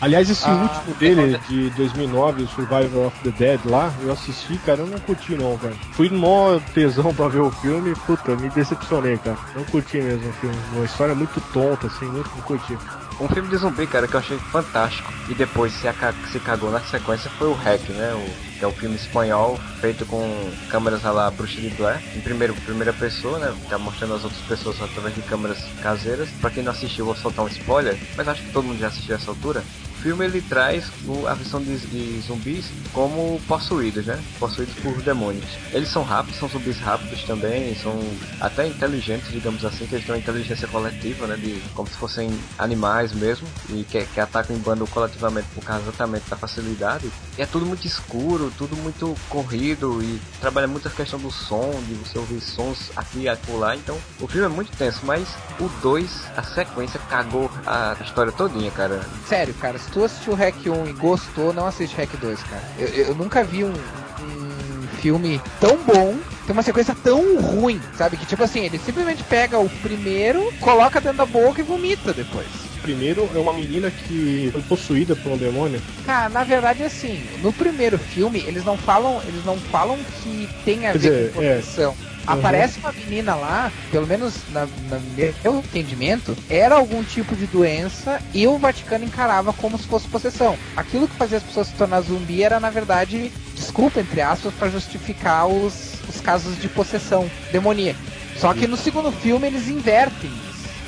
[0.04, 4.58] Aliás, esse Ah, último dele, de 2009, o Survivor of the Dead lá, eu assisti,
[4.58, 5.74] cara, eu não curti não, velho.
[5.92, 9.38] Fui mó tesão pra ver o filme, puta, me decepcionei, cara.
[9.56, 10.56] Não curti mesmo o filme.
[10.74, 12.76] Uma história muito tonta, assim, muito não curti.
[13.18, 15.10] Um filme de zumbi, cara, que eu achei fantástico.
[15.30, 15.88] E depois se,
[16.30, 18.12] se cagou na sequência foi o Hack, né?
[18.12, 22.02] O, que é o filme espanhol feito com câmeras la Bruxa de Blair.
[22.14, 23.54] Em primeiro, primeira pessoa, né?
[23.70, 26.28] Tá mostrando as outras pessoas através de câmeras caseiras.
[26.42, 27.96] Pra quem não assistiu, eu vou soltar um spoiler.
[28.16, 29.62] Mas acho que todo mundo já assistiu essa altura.
[30.04, 30.92] Filme ele traz
[31.26, 34.22] a visão de, de, zumbis como possuídos, né?
[34.38, 35.56] Possuídos por demônios.
[35.72, 37.98] Eles são rápidos, são zumbis rápidos também, são
[38.38, 41.36] até inteligentes, digamos assim, que eles têm uma inteligência coletiva, né?
[41.36, 45.84] De, como se fossem animais mesmo, e que, que atacam em bando coletivamente por causa
[45.84, 47.10] exatamente da facilidade.
[47.38, 51.70] E é tudo muito escuro, tudo muito corrido, e trabalha muito a questão do som,
[51.88, 53.74] de você ouvir sons aqui e acolá.
[53.74, 55.26] Então, o filme é muito tenso, mas
[55.58, 59.00] o 2, a sequência, cagou a história todinha, cara.
[59.26, 62.62] Sério, cara, se tu assistiu Hack 1 e gostou, não assiste Hack 2, cara.
[62.78, 68.18] Eu, eu nunca vi um, um filme tão bom tem uma sequência tão ruim, sabe?
[68.18, 72.46] Que tipo assim, ele simplesmente pega o primeiro, coloca dentro da boca e vomita depois.
[72.82, 75.80] Primeiro é uma menina que foi possuída por um demônio.
[76.04, 80.86] Cara, na verdade assim, no primeiro filme eles não falam, eles não falam que tem
[80.86, 81.96] a Quer ver dizer, com possessão.
[82.26, 84.98] Aparece uma menina lá, pelo menos na, na
[85.42, 90.56] meu entendimento, era algum tipo de doença e o Vaticano encarava como se fosse possessão.
[90.76, 94.70] Aquilo que fazia as pessoas se tornar zumbi era, na verdade, desculpa, entre aspas, para
[94.70, 97.98] justificar os, os casos de possessão demoníaca.
[98.36, 100.30] Só que no segundo filme eles invertem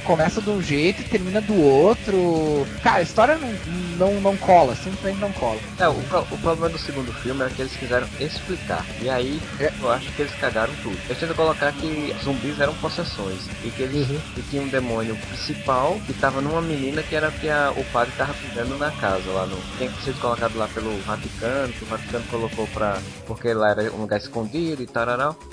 [0.06, 2.66] começa de um jeito e termina do outro.
[2.82, 3.50] Cara, a história não,
[3.96, 5.58] não, não cola, simplesmente não cola.
[5.78, 8.84] É, o, o problema do segundo filme é que eles quiseram explicar.
[9.00, 9.72] E aí é.
[9.80, 10.98] eu acho que eles cagaram tudo.
[11.06, 13.48] Eles tentam colocar que zumbis eram possessões.
[13.64, 14.20] E que eles uhum.
[14.36, 18.12] e tinha um demônio principal que tava numa menina que era que a, o padre
[18.16, 19.56] tava cuidando na casa lá no.
[19.78, 22.98] Tinha que ser colocado lá pelo Vaticano, que o Vaticano colocou pra.
[23.26, 25.06] Porque lá era um lugar escondido e tal.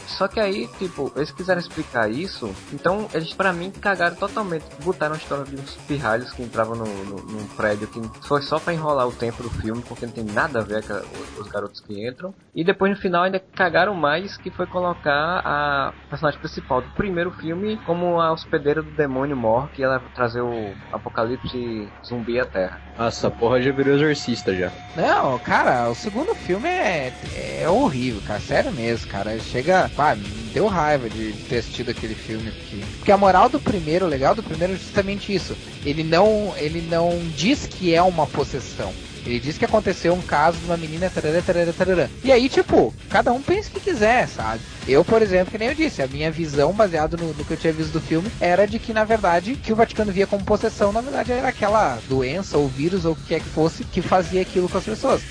[0.07, 4.65] Só que aí, tipo, eles quiseram explicar isso, então eles para mim cagaram totalmente totalmente
[4.83, 8.59] botaram a história de uns pirralhos que entravam no, no, num prédio que foi só
[8.59, 11.79] para enrolar o tempo do filme, porque não tem nada a ver com os garotos
[11.79, 12.33] que entram.
[12.53, 17.31] E depois no final ainda cagaram mais, que foi colocar a personagem principal do primeiro
[17.31, 22.79] filme como a hospedeira do demônio Mor, que ela trazer o apocalipse zumbi à Terra.
[22.97, 24.71] Nossa, porra já virou exorcista já.
[24.95, 27.13] Não, cara, o segundo filme é,
[27.61, 28.39] é horrível, cara.
[28.39, 29.39] Sério mesmo, cara.
[29.39, 29.89] Chega.
[29.95, 30.15] Pá,
[30.53, 32.51] deu raiva de, ter assistido aquele filme.
[32.51, 35.55] Porque, porque a moral do primeiro, o legal do primeiro é justamente isso.
[35.85, 38.93] Ele não, ele não diz que é uma possessão.
[39.25, 41.09] Ele diz que aconteceu um caso de uma menina.
[41.09, 42.09] Tarará, tarará, tarará.
[42.23, 44.61] E aí, tipo, cada um pensa o que quiser, sabe?
[44.87, 47.57] Eu, por exemplo, que nem eu disse, a minha visão, baseada no, no, que eu
[47.57, 50.91] tinha visto do filme, era de que, na verdade, que o Vaticano via como possessão,
[50.91, 54.41] na verdade, era aquela doença ou vírus ou o que quer que fosse que fazia
[54.41, 55.21] aquilo com as pessoas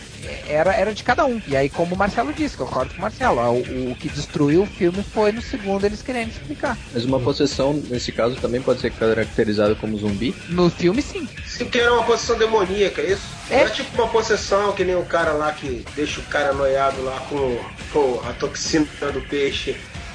[0.48, 1.40] era, era de cada um.
[1.46, 4.66] E aí, como o Marcelo disse, concordo com o Marcelo, o, o que destruiu o
[4.66, 6.76] filme foi no segundo eles querendo explicar.
[6.92, 10.34] Mas uma possessão, nesse caso, também pode ser caracterizada como zumbi?
[10.48, 11.28] No filme, sim.
[11.46, 13.22] Sim, que era uma possessão demoníaca, é isso?
[13.50, 13.60] É.
[13.60, 17.02] Não é tipo uma possessão que nem o cara lá que deixa o cara noiado
[17.02, 17.58] lá com,
[17.92, 19.41] com a toxina do peixe.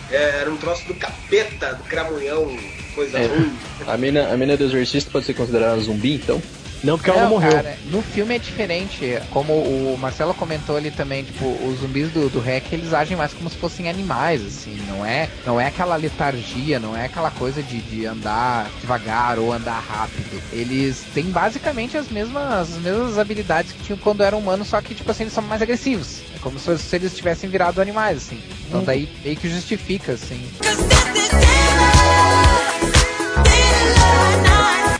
[0.10, 2.58] É, era um troço do capeta, do cramunhão,
[2.96, 3.28] coisa é.
[3.28, 3.52] ruim.
[3.86, 6.42] A mina, a mina do exorcista pode ser considerada zumbi, então?
[6.84, 7.52] Não, porque ela não morreu.
[7.52, 9.20] Cara, no filme é diferente.
[9.32, 13.34] Como o Marcelo comentou ali também, tipo, os zumbis do, do REC, eles agem mais
[13.34, 14.78] como se fossem animais, assim.
[14.88, 19.52] Não é, não é aquela letargia, não é aquela coisa de, de andar devagar ou
[19.52, 20.42] andar rápido.
[20.52, 24.94] Eles têm basicamente as mesmas, as mesmas habilidades que tinham quando eram humanos, só que,
[24.94, 26.20] tipo assim, eles são mais agressivos.
[26.38, 28.39] É como se, se eles tivessem virado animais, assim.
[28.67, 30.39] Então daí meio que justifica, assim.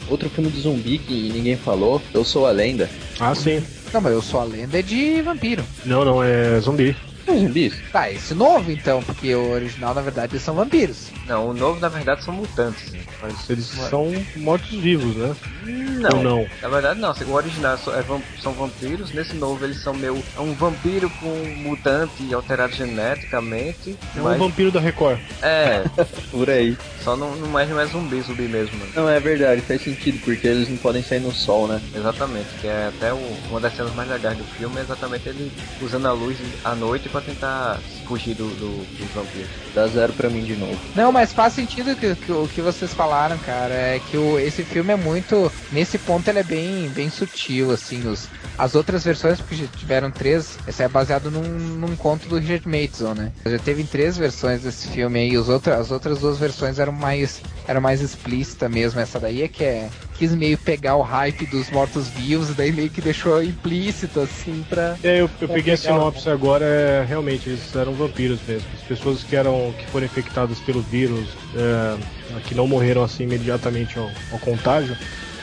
[0.10, 2.89] Outro filme de zumbi que ninguém falou, Eu Sou a Lenda.
[3.19, 3.63] Ah, sim.
[3.93, 5.63] Não, mas Eu Sou a Lenda é de vampiro.
[5.86, 6.95] Não, não, é zumbi.
[7.28, 7.82] É zumbis?
[7.92, 11.10] Tá, esse novo então, porque o original na verdade eles são vampiros.
[11.26, 12.94] Não, o novo na verdade são mutantes.
[13.22, 15.36] Mas eles são mortos-vivos, né?
[15.63, 16.48] Não, não.
[16.62, 17.12] Na verdade não.
[17.12, 19.12] O original é, são vampiros.
[19.12, 20.24] Nesse novo eles são meio.
[20.38, 23.98] É um vampiro com mutante alterado geneticamente.
[24.16, 24.36] É mas...
[24.36, 25.20] um vampiro da Record.
[25.42, 25.84] É.
[26.32, 26.78] Por aí.
[27.08, 28.78] Só não, não é mais zumbi, zumbi mesmo.
[28.80, 28.91] Né?
[28.93, 31.82] Não, é verdade, faz sentido, porque eles não podem sair no sol, né?
[31.96, 35.50] Exatamente, que é até o, uma das cenas mais legais do filme é exatamente ele
[35.82, 39.48] usando a luz à noite para tentar fugir do, do, dos vampiros.
[39.74, 40.78] Dá zero pra mim de novo.
[40.96, 43.74] Não, mas faz sentido que, que, o que vocês falaram, cara.
[43.74, 45.50] É que o, esse filme é muito.
[45.72, 48.06] Nesse ponto ele é bem, bem sutil, assim.
[48.06, 52.67] Os, as outras versões, porque tiveram três, esse é baseado num, num conto do Richard
[52.67, 53.32] Mason, né?
[53.46, 57.42] Já teve três versões desse filme aí, os outra, as outras duas versões eram mais,
[57.68, 59.00] eram mais explícita mesmo.
[59.00, 63.02] Essa daí é que é quis meio pegar o hype dos mortos-vivos, daí meio que
[63.02, 64.98] deixou implícito, assim, pra.
[65.04, 68.68] É, eu, eu peguei a sinopse agora, é, realmente, eles eram vampiros mesmo.
[68.74, 71.98] As pessoas que eram que foram infectadas pelo vírus, é,
[72.46, 74.98] que não morreram assim imediatamente ao, ao contágio,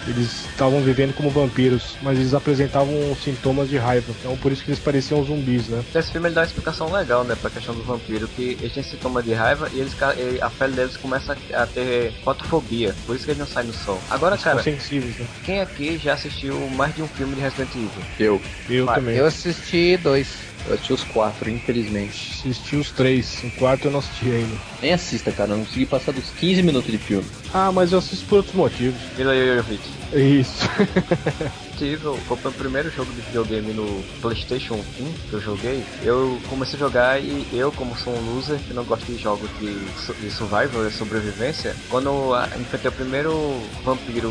[0.06, 4.14] Eles estavam vivendo como vampiros, mas eles apresentavam sintomas de raiva.
[4.18, 5.82] Então por isso que eles pareciam zumbis, né?
[5.94, 8.82] Esse filme ele dá uma explicação legal, né, pra questão do vampiro, que eles têm
[8.82, 13.24] sintoma de raiva e eles, e a pele deles começa a ter fotofobia, por isso
[13.24, 14.00] que eles não saem no sol.
[14.10, 15.26] Agora, Eles cara, sensíveis, né?
[15.44, 17.90] quem aqui já assistiu mais de um filme de Resident Evil?
[18.18, 18.40] Eu.
[18.68, 19.16] Eu Vai, também.
[19.16, 20.53] Eu assisti dois.
[20.66, 22.40] Eu assisti os quatro, infelizmente.
[22.40, 23.42] Assisti os três.
[23.44, 24.56] O quarto eu não assisti ainda.
[24.80, 25.52] Nem assista, cara.
[25.52, 27.26] Eu não consegui passar dos 15 minutos de filme.
[27.52, 29.00] Ah, mas eu assisto por outros motivos.
[29.16, 29.82] Mila Jovovich.
[30.12, 30.68] Isso.
[31.80, 35.84] Evil foi o primeiro jogo de videogame no PlayStation 1 que eu joguei.
[36.02, 39.50] Eu comecei a jogar e eu, como sou um loser que não gosto de jogos
[39.58, 39.74] de,
[40.20, 44.30] de survival, de sobrevivência, quando eu ah, enfrentei o primeiro vampiro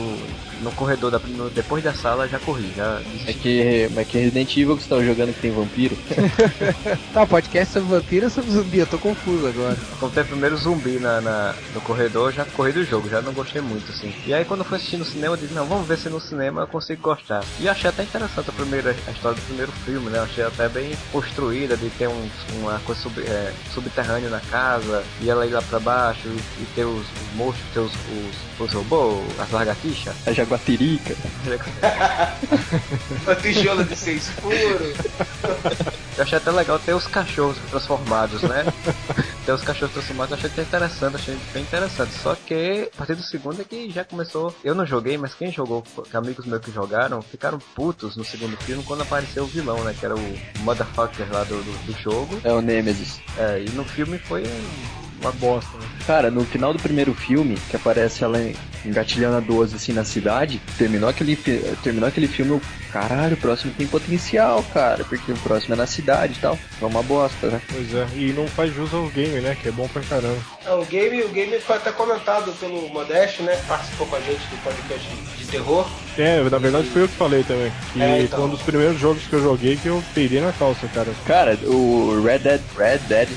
[0.64, 3.02] no corredor da, no- depois da sala, já corri, já.
[3.28, 5.98] É que, é que Resident Evil que você tava jogando que tem vampiro.
[7.14, 8.80] Tá, podcast sobre vampiro ou sobre zumbi?
[8.80, 9.78] Eu tô confuso agora.
[10.00, 13.34] Quando o primeiro zumbi na, na- no corredor, eu já corri do jogo, já não
[13.34, 14.12] gostei muito, assim.
[14.26, 16.20] E aí quando eu fui assistir no cinema, eu disse, não, vamos ver se no
[16.20, 17.44] cinema eu consigo gostar.
[17.60, 20.20] E eu achei até interessante a, primeira, a história do primeiro filme, né?
[20.20, 22.30] Eu achei até bem construída, de ter um,
[22.62, 26.66] uma coisa sub, é, subterrânea na casa, e ela ir lá pra baixo, e, e
[26.76, 30.16] ter os, os monstros, ter os, os, os robôs, as lagartixas.
[30.26, 31.16] A jaguatirica.
[33.24, 34.98] Uma tijolo de seis furos.
[36.18, 38.66] Eu achei até legal ter os cachorros transformados, né?
[39.46, 42.14] ter os cachorros transformados, eu achei até interessante, achei bem interessante.
[42.14, 44.56] Só que a partir do segundo é que já começou.
[44.64, 48.56] Eu não joguei, mas quem jogou, que amigos meus que jogaram, ficaram putos no segundo
[48.58, 49.96] filme quando apareceu o vilão, né?
[50.00, 52.40] Que era o motherfucker lá do, do, do jogo.
[52.44, 53.20] É o Nemesis.
[53.38, 54.44] É, e no filme foi
[55.24, 55.86] uma bosta, né?
[56.06, 58.40] Cara, no final do primeiro filme, que aparece ela
[58.86, 61.36] engatilhando a 12 assim na cidade, terminou aquele,
[61.82, 65.88] terminou aquele filme, eu, caralho, o próximo tem potencial, cara, porque o próximo é na
[65.88, 66.60] cidade e tal.
[66.82, 67.62] É uma bosta, né?
[67.72, 68.06] Pois é.
[68.16, 69.56] E não faz jus ao game, né?
[69.62, 70.38] Que é bom pra caramba.
[70.66, 73.56] É, o game, o game foi até comentado pelo Modeste, né?
[73.68, 75.88] Participou com a gente do podcast de, de terror.
[76.18, 77.72] É, na verdade foi eu que falei também.
[77.94, 78.40] Que É, então.
[78.40, 81.10] foi um dos primeiros jogos que eu joguei que eu peidei na calça, cara.
[81.26, 83.30] Cara, o Red Dead, Red Dead.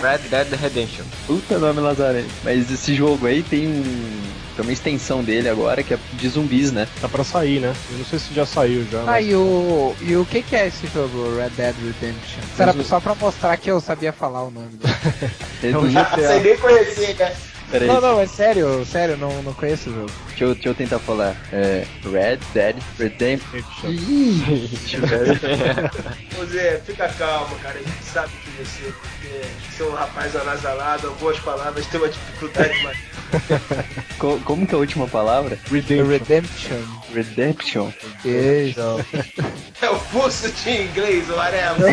[0.00, 1.04] Red Dead Redemption.
[1.26, 2.28] puta nome lazarento.
[2.44, 4.20] Mas esse jogo aí tem um.
[4.56, 6.86] Tem uma extensão dele agora que é de zumbis, né?
[7.00, 7.72] Tá pra sair, né?
[7.92, 9.00] Eu não sei se já saiu já.
[9.02, 12.42] Ah, mas- e o, e o que que é esse jogo, Red Dead Redemption?
[12.58, 14.78] Era só pra mostrar que eu sabia falar o nome
[15.62, 16.26] É do GTA.
[16.28, 17.32] Sem nem conhecer, né?
[17.70, 20.10] Pera aí, Não, não, é sério, sério, não, não conheço o jogo.
[20.40, 21.36] Deixa, eu, deixa eu tentar falar.
[21.52, 21.84] É.
[22.02, 23.60] Red Dead Redemption.
[26.40, 27.78] Ô Zé, fica calmo, cara.
[27.78, 28.94] A gente sabe que você,
[29.82, 32.96] é um rapaz anasalado, algumas palavras tem uma dificuldade mais.
[34.18, 35.58] Co- como que é a última palavra?
[35.70, 36.06] Redemption.
[36.08, 36.82] Redemption.
[37.12, 37.90] Redemption.
[38.24, 38.80] Isso.
[39.82, 41.84] É o pulso de inglês, o areva.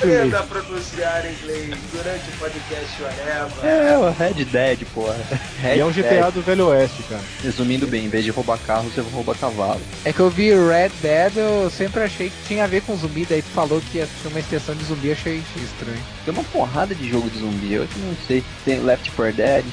[0.00, 3.66] Tenta pronunciar inglês durante o podcast, o areva.
[3.66, 5.16] É, o Red Dead, porra.
[5.62, 7.22] Red E é um GTA do Velho Oeste, cara.
[7.42, 9.80] Resumindo bem, em vez de roubar carro, você rouba cavalo.
[10.04, 13.26] É que eu vi Red Dead, eu sempre achei que tinha a ver com zumbi,
[13.28, 15.98] daí tu falou que ia ter uma extensão de zumbi, achei estranho.
[16.24, 18.42] Tem uma porrada de jogo de zumbi, eu que não sei.
[18.64, 19.64] Tem Left 4 Dead,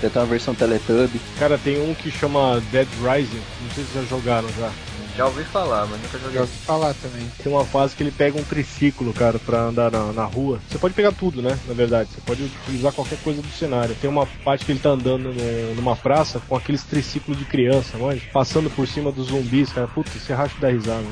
[0.00, 1.20] tem até uma versão Teletubby.
[1.38, 3.42] Cara, tem um que chama Dead Rising.
[3.62, 4.70] Não sei se vocês já jogaram já.
[5.16, 6.40] Já ouvi falar, mas nunca Já joguei.
[6.40, 7.30] ouvi falar também.
[7.42, 10.58] Tem uma fase que ele pega um triciclo, cara, pra andar na, na rua.
[10.70, 11.58] Você pode pegar tudo, né?
[11.68, 13.94] Na verdade, você pode utilizar qualquer coisa do cenário.
[14.00, 17.98] Tem uma parte que ele tá andando no- numa praça com aqueles triciclos de criança,
[17.98, 19.86] manja, passando por cima dos zumbis, cara.
[19.86, 21.04] Puta, você racha da risada.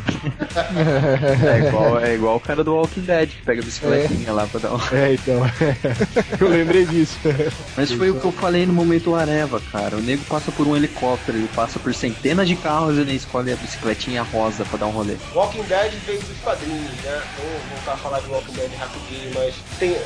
[1.54, 4.60] É igual, é igual o cara do Walking Dead, que pega a bicicletinha lá pra
[4.60, 4.88] dar uma...
[4.92, 5.42] É, então.
[6.40, 7.18] eu lembrei disso.
[7.76, 9.96] Mas foi o que eu falei no momento Areva, cara.
[9.96, 13.52] O nego passa por um helicóptero, ele passa por centenas de carros e ele escolhe
[13.52, 13.56] a
[13.90, 15.16] bicicletinha rosa pra dar um rolê.
[15.34, 17.22] Walking Dead veio dos quadrinhos, né?
[17.36, 19.96] Vamos voltar a falar de Walking Dead rapidinho, mas tem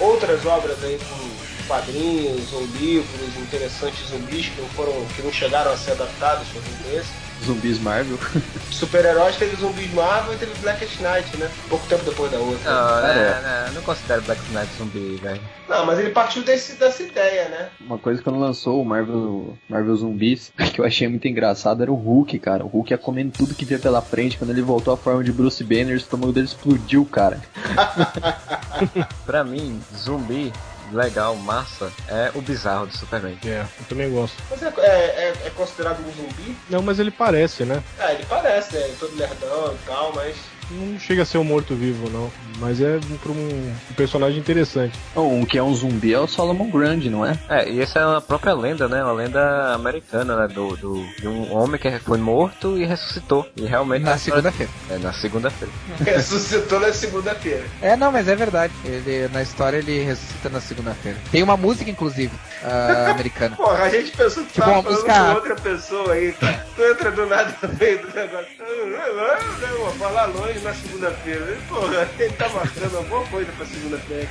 [0.00, 5.72] outras obras aí com quadrinhos ou livros interessantes zumbis que não foram, que não chegaram
[5.72, 7.23] a ser adaptados por um desse.
[7.44, 8.18] Zumbis Marvel.
[8.70, 11.50] Super-heróis teve zumbis Marvel e teve Blackest Night, né?
[11.68, 12.70] Pouco tempo depois da outra.
[12.70, 13.14] Não, É.
[13.14, 15.40] né, não, não considero Black Knight zumbi, velho.
[15.68, 17.68] Não, mas ele partiu desse, dessa ideia, né?
[17.80, 21.90] Uma coisa que quando lançou o Marvel, Marvel Zumbis, que eu achei muito engraçado era
[21.92, 22.64] o Hulk, cara.
[22.64, 24.36] O Hulk ia comendo tudo que via pela frente.
[24.36, 27.40] Quando ele voltou à forma de Bruce Banner, o estômago dele explodiu, cara.
[29.24, 30.52] Pra mim, zumbi
[30.94, 33.36] legal, massa, é o bizarro do Superman.
[33.44, 34.42] É, eu também gosto.
[34.50, 36.56] Mas é, é, é- considerado um zumbi?
[36.68, 37.82] Não, mas ele parece, né?
[37.98, 38.82] É, ele parece, né?
[38.82, 40.36] É todo nerdão e tal, mas
[40.70, 42.30] não chega a ser um morto-vivo, não.
[42.58, 44.98] Mas é um, um, um personagem interessante.
[45.16, 47.38] Um que é um zumbi é o Solomon Grande, não é?
[47.48, 49.02] É, e essa é uma própria lenda, né?
[49.02, 50.48] Uma lenda americana, né?
[50.48, 53.46] Do, do, de um homem que foi morto e ressuscitou.
[53.56, 54.02] E realmente.
[54.02, 54.72] Na segunda-feira.
[54.90, 55.72] É, na segunda-feira.
[56.04, 57.64] ressuscitou na segunda-feira.
[57.82, 58.72] É, não, mas é verdade.
[58.84, 61.18] Ele, na história ele ressuscita na segunda-feira.
[61.30, 63.56] Tem uma música, inclusive, uh, americana.
[63.56, 65.14] Porra, a gente pensou que tipo, tava falando música...
[65.14, 66.66] com outra pessoa aí, cara.
[66.76, 68.46] Tu entra do nada no meio do negócio.
[69.60, 71.58] Não, vou falar longe na segunda-feira.
[71.68, 74.28] Porra, ele tá marcando alguma coisa pra segunda-feira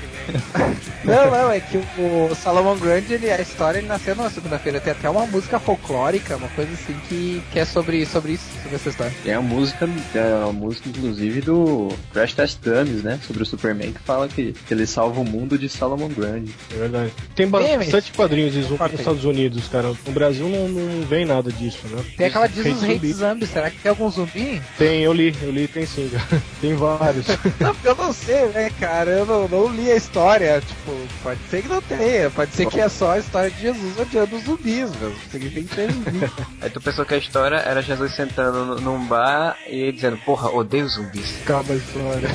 [1.06, 4.80] Não, não, é que o Salomon Grande, ele, a história ele nasceu na segunda-feira.
[4.80, 8.76] Tem até uma música folclórica, uma coisa assim que, que é sobre, sobre isso, sobre
[8.76, 9.14] essa história.
[9.24, 13.20] Tem a música, é a música inclusive do Crash Test Dummies, né?
[13.26, 16.54] Sobre o Superman que fala que, que ele salva o mundo de Salomon Grande.
[16.74, 17.12] É verdade.
[17.36, 19.94] Tem bastante quadrinhos de zumbi nos Estados Unidos, cara.
[20.06, 22.04] No Brasil não, não vem nada disso, né?
[22.18, 24.62] Tem aquela diz os Hate Zombies, será que tem algum zumbi?
[24.78, 26.10] Tem, eu li, eu li, tem sim,
[26.62, 27.28] Tem vários.
[27.60, 29.12] não, eu não sei, né, cara?
[29.12, 30.62] Eu não, não li a história.
[30.62, 34.00] Tipo, pode ser que não tenha, pode ser que é só a história de Jesus
[34.00, 35.16] odiando os zumbis, velho.
[35.32, 36.32] Significa que zumbi.
[36.62, 40.88] Aí tu pensou que a história era Jesus sentando num bar e dizendo, porra, odeio
[40.88, 41.36] zumbis.
[41.44, 42.30] Acaba a história.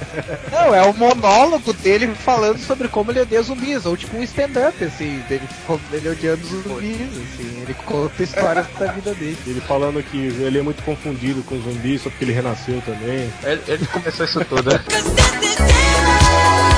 [0.50, 4.82] não, é o monólogo dele falando sobre como ele odeia zumbis, ou tipo um stand-up,
[4.82, 5.48] assim, dele,
[5.92, 9.38] ele odiando os zumbis, assim, ele conta histórias da vida dele.
[9.46, 13.15] Ele falando que ele é muito confundido com zumbis, só porque ele renasceu também.
[13.42, 14.70] Ele, ele começou isso tudo,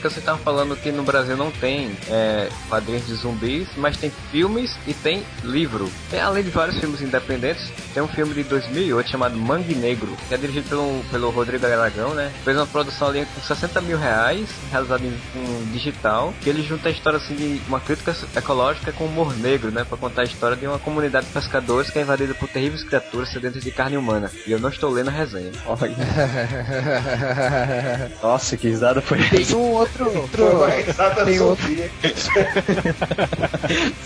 [0.00, 4.10] que você estava falando que no Brasil não tem é, quadrinhos de zumbis, mas tem
[4.30, 5.90] filmes e tem livro.
[6.10, 10.34] Tem, além de vários filmes independentes, tem um filme de 2008 chamado Mangue Negro, que
[10.34, 12.32] é dirigido pelo, pelo Rodrigo Aragão, né?
[12.44, 16.88] Fez uma produção ali com 60 mil reais, realizada em, em digital, que ele junta
[16.88, 19.84] a história assim de uma crítica ecológica com humor negro, né?
[19.84, 23.30] Para contar a história de uma comunidade de pescadores que é invadida por terríveis criaturas
[23.30, 24.30] sedentas de carne humana.
[24.46, 25.52] E eu não estou lendo a resenha.
[28.22, 30.44] Nossa, que risada foi Tem um outro outro.
[30.44, 31.66] outro tem outro.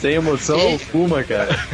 [0.00, 1.48] Sem emoção alguma, cara.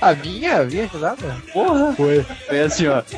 [0.00, 0.60] A minha?
[0.60, 1.36] A minha risada?
[1.52, 1.92] Porra!
[1.94, 2.24] Foi.
[2.46, 3.02] Foi assim, ó.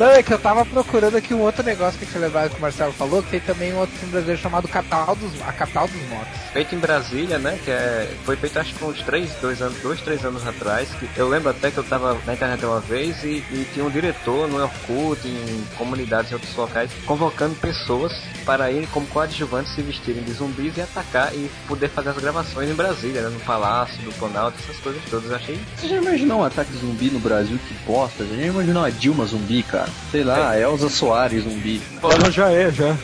[0.00, 2.60] Não, é que eu tava procurando aqui um outro negócio que tinha lembrado que o
[2.62, 6.08] Marcelo falou, que tem também um outro filme brasileiro chamado Capital dos, A Capital dos
[6.08, 6.40] Mortos.
[6.54, 7.58] Feito em Brasília, né?
[7.62, 10.88] Que é, foi feito acho que uns 3, 2 anos, 2, 3 anos atrás.
[10.94, 13.90] Que eu lembro até que eu tava na internet uma vez e, e tinha um
[13.90, 18.10] diretor no Orkut, em comunidades em outros locais, convocando pessoas
[18.46, 22.70] para irem como coadjuvantes se vestirem de zumbis e atacar e poder fazer as gravações
[22.70, 23.28] em Brasília, né?
[23.28, 25.28] No Palácio, do Planalto, essas coisas todas.
[25.28, 25.60] Eu achei.
[25.76, 27.58] Você já imaginou um ataque zumbi no Brasil?
[27.68, 28.24] Que bosta!
[28.24, 29.89] Você já imaginou a Dilma zumbi, cara?
[30.10, 30.62] Sei lá, é.
[30.62, 31.80] Elza Soares zumbi.
[32.02, 32.96] Ela já é, já.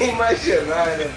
[0.00, 1.10] Imaginar, né,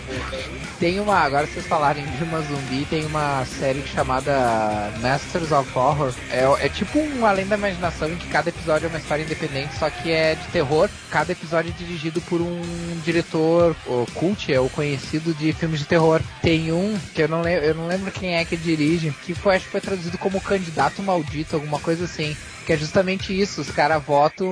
[0.80, 6.14] Tem uma, agora vocês falarem de uma zumbi, tem uma série chamada Masters of Horror.
[6.30, 9.78] É, é tipo um além da imaginação em que cada episódio é uma história independente,
[9.78, 10.90] só que é de terror.
[11.10, 12.62] Cada episódio é dirigido por um
[13.04, 16.22] diretor, o cult, é o conhecido de filmes de terror.
[16.42, 19.56] Tem um que eu não lembro, eu não lembro quem é que dirige, que foi,
[19.56, 22.36] acho que foi traduzido como candidato maldito, alguma coisa assim
[22.66, 23.62] que é justamente isso.
[23.62, 24.52] Os caras votam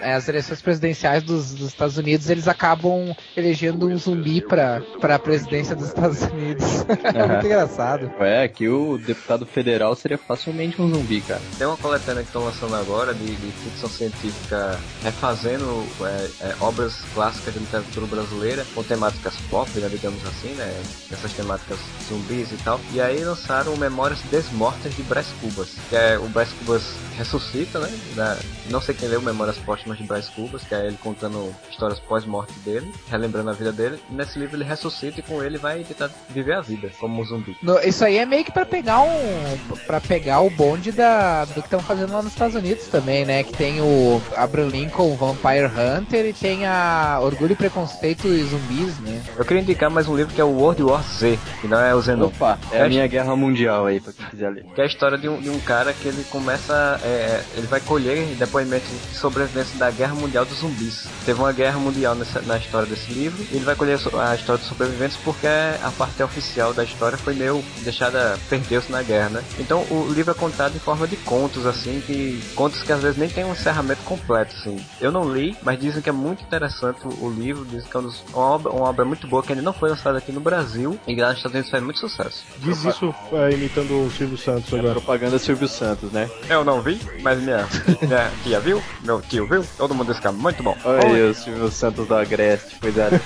[0.00, 5.18] é, as eleições presidenciais dos, dos, Estados Unidos, eles acabam elegendo um zumbi pra, pra
[5.18, 6.64] presidência dos Estados Unidos.
[7.02, 8.10] é muito engraçado.
[8.20, 11.40] É, que o deputado federal seria facilmente um zumbi, cara.
[11.58, 17.02] Tem uma coletânea que estão lançando agora de, de, ficção científica refazendo é, é, obras
[17.14, 20.82] clássicas de literatura brasileira com temáticas pop, né, digamos assim, né?
[21.10, 21.78] Essas temáticas
[22.08, 22.80] zumbis e tal.
[22.92, 26.94] E aí lançaram Memórias Desmortas de Brás Cubas, que é o Brás Cubas
[27.24, 27.88] ressuscita, né?
[28.14, 28.36] Da,
[28.70, 32.52] não sei quem leu Memórias Póstumas de Bryce Cubas, que é ele contando histórias pós-morte
[32.60, 33.98] dele, relembrando a vida dele.
[34.10, 37.56] Nesse livro ele ressuscita e com ele vai tentar viver a vida como um zumbi.
[37.62, 41.54] No, isso aí é meio que para pegar um para pegar o bonde da do
[41.54, 43.42] que estão fazendo lá nos Estados Unidos também, né?
[43.42, 48.98] Que tem o Abraham Lincoln Vampire Hunter e tem a Orgulho e Preconceito e Zumbis,
[49.00, 49.22] né?
[49.36, 51.94] Eu queria indicar mais um livro que é o World War Z, que não é
[51.94, 52.26] o Zenon.
[52.26, 54.64] Opa, é, é a minha guerra mundial aí, pra quem quiser ler.
[54.74, 57.13] Que é a história de um, de um cara que ele começa é,
[57.56, 61.06] ele vai colher depoimentos de sobrevivência da Guerra Mundial dos Zumbis.
[61.24, 64.58] Teve uma guerra mundial nessa, na história desse livro, e ele vai colher a história
[64.58, 69.44] dos sobreviventes porque a parte oficial da história foi meio deixada, perdeu-se na guerra, né?
[69.58, 73.16] Então o livro é contado em forma de contos, assim, que contos que às vezes
[73.16, 74.84] nem tem um encerramento completo, assim.
[75.00, 78.12] Eu não li, mas dizem que é muito interessante o, livro, dizem que é uma,
[78.34, 81.28] obra, uma obra muito boa, que ainda não foi lançada aqui no Brasil, e lá
[81.28, 82.44] nos Estados Unidos faz muito sucesso.
[82.58, 84.88] Diz isso é, imitando o Silvio Santos agora.
[84.88, 86.30] É propaganda Silvio Santos, né?
[86.48, 87.66] Eu não vi, mas minha,
[88.00, 88.82] minha, tia viu?
[89.02, 89.64] Meu tio viu?
[89.76, 90.36] Todo mundo escapa.
[90.36, 90.76] Muito bom.
[90.84, 93.20] Olha o Silvio Santos do Agreste, cuidado.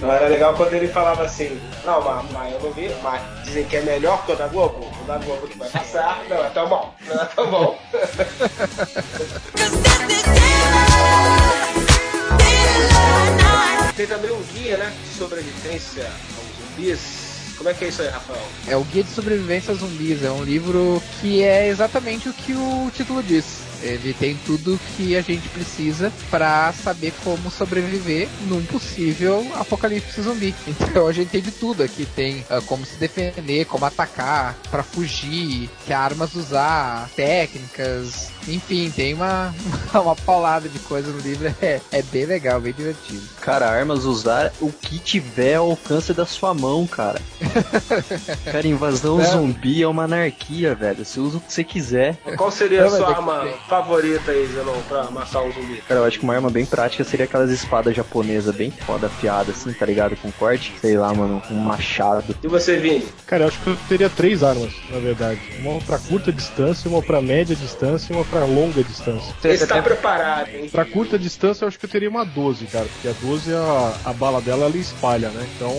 [0.00, 3.64] Não era legal quando ele falava assim, não, mas, mas eu não vi, mas dizem
[3.64, 6.50] que é melhor que o da Globo, o da Globo que vai passar, não, é
[6.50, 7.78] tão bom, não é tão bom.
[13.96, 17.21] Tem também um guia, né, de sobrevivência aos zumbis.
[17.62, 18.40] Como é que é isso aí, Rafael?
[18.66, 20.24] É o Guia de Sobrevivência a Zumbis.
[20.24, 23.71] É um livro que é exatamente o que o título diz.
[23.82, 30.54] Ele tem tudo que a gente precisa para saber como sobreviver num possível apocalipse zumbi.
[30.92, 32.06] Então a gente tem de tudo aqui.
[32.06, 38.30] Tem uh, como se defender, como atacar, para fugir, que armas usar, técnicas.
[38.48, 39.54] Enfim, tem uma,
[39.94, 41.54] uma paulada de coisa no livro.
[41.62, 43.22] É, é bem legal, bem divertido.
[43.40, 47.20] Cara, armas usar o que tiver ao alcance da sua mão, cara.
[48.50, 49.24] cara, invasão Não.
[49.24, 51.04] zumbi é uma anarquia, velho.
[51.04, 52.16] Você usa o que você quiser.
[52.36, 53.54] Qual seria a Não, mas sua é que arma.
[53.72, 55.80] Favorita aí, Zenon, pra matar um zumbi?
[55.88, 59.56] Cara, eu acho que uma arma bem prática seria aquelas espadas japonesas bem foda afiadas,
[59.56, 60.14] assim, tá ligado?
[60.16, 60.74] Com corte.
[60.78, 62.36] Sei lá, mano, um machado.
[62.42, 63.06] E você, Vini?
[63.26, 65.40] Cara, eu acho que eu teria três armas, na verdade.
[65.60, 69.34] Uma pra curta distância, uma pra média distância e uma pra longa distância.
[69.40, 70.68] Você tá preparado, hein?
[70.70, 72.84] Pra curta distância, eu acho que eu teria uma 12, cara.
[72.84, 75.46] Porque a 12, a, a bala dela, ela espalha, né?
[75.56, 75.72] Então,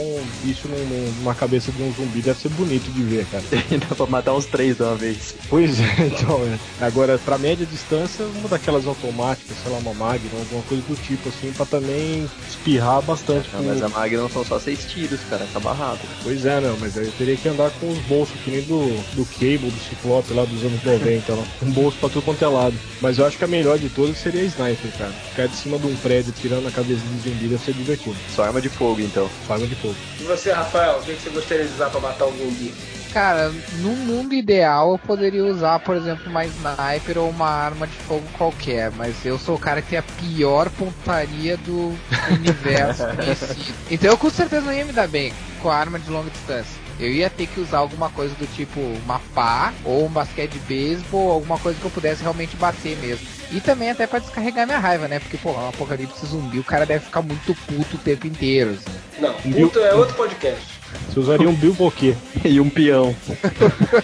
[0.43, 3.43] isso num- num- numa cabeça de um zumbi deve ser bonito de ver, cara.
[3.87, 5.35] Dá pra matar uns três de uma vez.
[5.47, 6.57] Pois é, então, é.
[6.83, 11.29] Agora, pra média distância, uma daquelas automáticas, sei lá, uma Magnum, alguma coisa do tipo,
[11.29, 13.49] assim, pra também espirrar bastante.
[13.53, 15.43] Não, com- mas a Magnum são só seis tiros, cara.
[15.43, 16.09] Acaba rápido.
[16.23, 18.87] Pois é, não, mas aí eu teria que andar com os bolsos, que nem do,
[19.15, 21.43] do Cable, do Ciclope lá dos anos 90, lá.
[21.61, 22.75] Um bolso pra tudo quanto é lado.
[23.01, 25.11] Mas eu acho que a melhor de todas seria a Sniper, cara.
[25.29, 28.15] Ficar de cima de um prédio tirando a cabeça do zumbi deve ser divertido.
[28.35, 29.29] Só arma de fogo, então.
[29.49, 29.95] Arma de fogo.
[30.19, 32.73] E você, Rafael, o que que você gostaria de usar pra matar um zumbi?
[33.13, 37.93] Cara, num mundo ideal eu poderia usar, por exemplo, uma sniper ou uma arma de
[37.93, 41.95] fogo qualquer, mas eu sou o cara que tem a pior pontaria do
[42.31, 43.75] universo conhecido.
[43.91, 46.81] Então eu com certeza não ia me dar bem com a arma de longa distância.
[46.99, 50.59] Eu ia ter que usar alguma coisa do tipo uma pá ou um basquete de
[50.59, 53.27] beisebol, alguma coisa que eu pudesse realmente bater mesmo.
[53.51, 55.19] E também até pra descarregar minha raiva, né?
[55.19, 58.71] Porque, pô, um apocalipse zumbi, o cara deve ficar muito puto o tempo inteiro.
[58.71, 58.99] assim.
[59.19, 60.82] Não, puto é outro podcast.
[61.09, 62.15] Você usaria um bilboquê.
[62.43, 63.15] e um peão.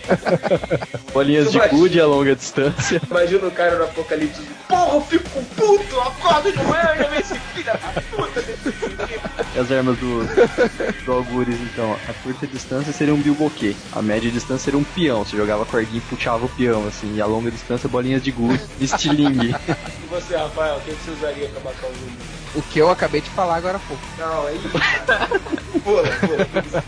[1.13, 3.01] Bolinhas de Mas- gude a longa distância.
[3.09, 4.41] Imagina o cara no apocalipse.
[4.67, 7.77] Porra, eu fico puto, eu acordo de manhã e já vem esse filho da
[8.15, 8.69] puta desse.
[9.55, 10.23] E as armas do,
[11.05, 11.95] do Algures, então.
[12.07, 13.75] A curta distância seria um bilboquê.
[13.91, 15.25] A média distância seria um peão.
[15.25, 17.15] Você jogava cordinha e puxava o peão, assim.
[17.15, 19.49] E a longa distância, bolinhas de gude estilingue.
[19.49, 22.38] E você, Rafael, o que você usaria pra matar um zumbi?
[22.55, 24.03] O que eu acabei de falar agora há pouco.
[24.17, 24.59] Não, aí.
[25.83, 26.83] pula, pula.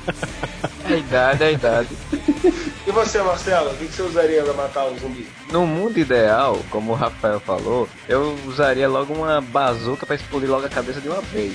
[0.90, 1.90] É idade, é idade.
[2.88, 5.28] E você, Marcelo, o que que você usaria pra matar um zumbi?
[5.52, 10.66] No mundo ideal, como o Rafael falou, eu usaria logo uma bazuca pra explodir logo
[10.66, 11.54] a cabeça de uma vez.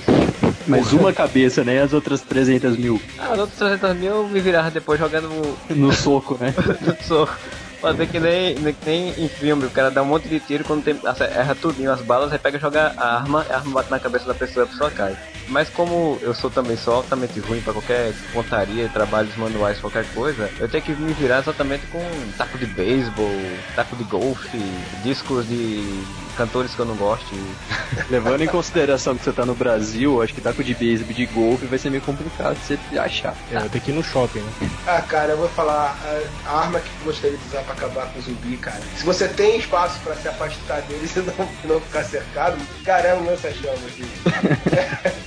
[0.65, 1.81] Mas uma cabeça, né?
[1.81, 5.93] As outras 300 mil Ah, as outras 300 mil eu me virava depois jogando no
[5.93, 6.53] soco, né?
[6.81, 7.33] no soco.
[7.81, 8.55] Fazer que nem,
[8.85, 10.99] nem em filme, o cara dá um monte de tiro quando tem,
[11.35, 14.25] erra tudinho as balas, aí pega e joga a arma, a arma bate na cabeça
[14.25, 15.15] da pessoa e a pessoa cai.
[15.47, 20.49] Mas como eu sou também sou altamente ruim pra qualquer pontaria, trabalhos manuais, qualquer coisa,
[20.59, 22.03] eu tenho que me virar exatamente com
[22.35, 23.31] taco de beisebol,
[23.75, 24.57] taco de golfe,
[25.03, 26.03] discos de
[26.37, 27.25] cantores que eu não gosto.
[28.09, 31.25] Levando em consideração que você tá no Brasil, acho que taco de beisebol e de
[31.25, 33.35] golfe vai ser meio complicado de você achar.
[33.51, 34.51] É, vai ter que ir no shopping, né?
[34.87, 35.97] Ah, cara, eu vou falar
[36.45, 38.81] a, arma que gostaria de usar pra acabar com o zumbi, cara.
[38.95, 43.15] Se você tem espaço pra se afastar deles e não, não ficar cercado, cara, é
[43.15, 44.09] um lança-chamas, assim.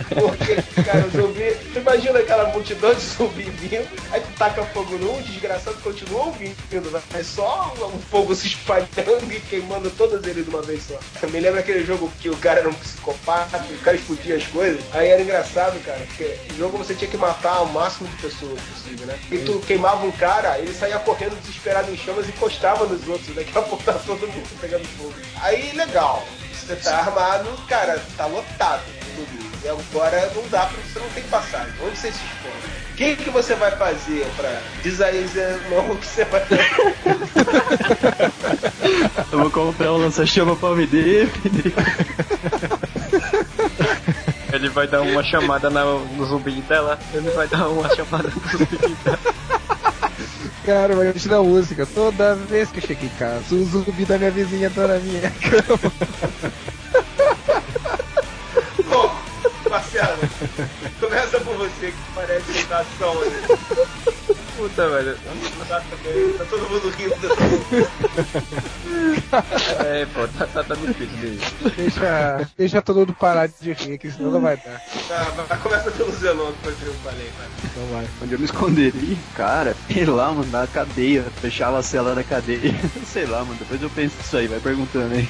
[0.09, 1.57] Porque, cara, o zumbi.
[1.73, 6.27] Tu imagina aquela multidão de zumbi vindo, aí tu taca fogo num, o desgraçado continua
[6.27, 10.99] ouvindo, é só o fogo se espalhando e queimando todas eles de uma vez só.
[11.31, 14.83] Me lembra aquele jogo que o cara era um psicopata, o cara explodia as coisas.
[14.93, 18.61] Aí era engraçado, cara, porque no jogo você tinha que matar o máximo de pessoas
[18.61, 19.19] possível, né?
[19.31, 23.35] E tu queimava um cara, ele saía correndo desesperado em chamas e encostava nos outros.
[23.35, 25.15] Daqui a pouco tá todo mundo pegando fogo.
[25.43, 26.27] Aí, legal.
[26.53, 28.83] Você tá armado, cara, tá lotado.
[29.17, 29.51] tudo.
[29.65, 31.73] E agora não dá pra você não tem passagem.
[31.83, 32.80] Onde você se expõe?
[33.01, 35.57] O que, que você vai fazer pra diz aí, Zé,
[35.89, 36.61] o que você vai fazer?
[39.33, 41.73] Eu vou comprar um lança-chama pra me defender.
[44.53, 46.99] Ele vai dar uma chamada na- no zumbi dela.
[47.15, 49.19] Ele vai dar uma chamada no zumbi dela.
[50.67, 53.55] Cara, vai te dar música toda vez que eu chego em casa.
[53.55, 55.93] O zumbi da minha vizinha tá na minha cama.
[61.87, 63.31] Que parece sensação aí.
[64.57, 65.17] Puta, velho.
[65.69, 67.17] Tá, tá todo mundo rindo.
[69.85, 71.71] É, pô, tá, tá, tá difícil de...
[71.77, 74.81] Deixa, deixa todo mundo parar de rir, que senão não vai dar.
[75.09, 77.51] Tá, mas começa pelo Zenon, que foi que eu falei, cara.
[77.65, 78.09] Então vai.
[78.23, 79.17] Onde eu me esconderia?
[79.35, 81.25] Cara, sei lá, mano, na cadeia.
[81.41, 82.75] Fechava a cela da cadeia.
[83.07, 85.29] sei lá, mano, depois eu penso nisso aí, vai perguntando aí.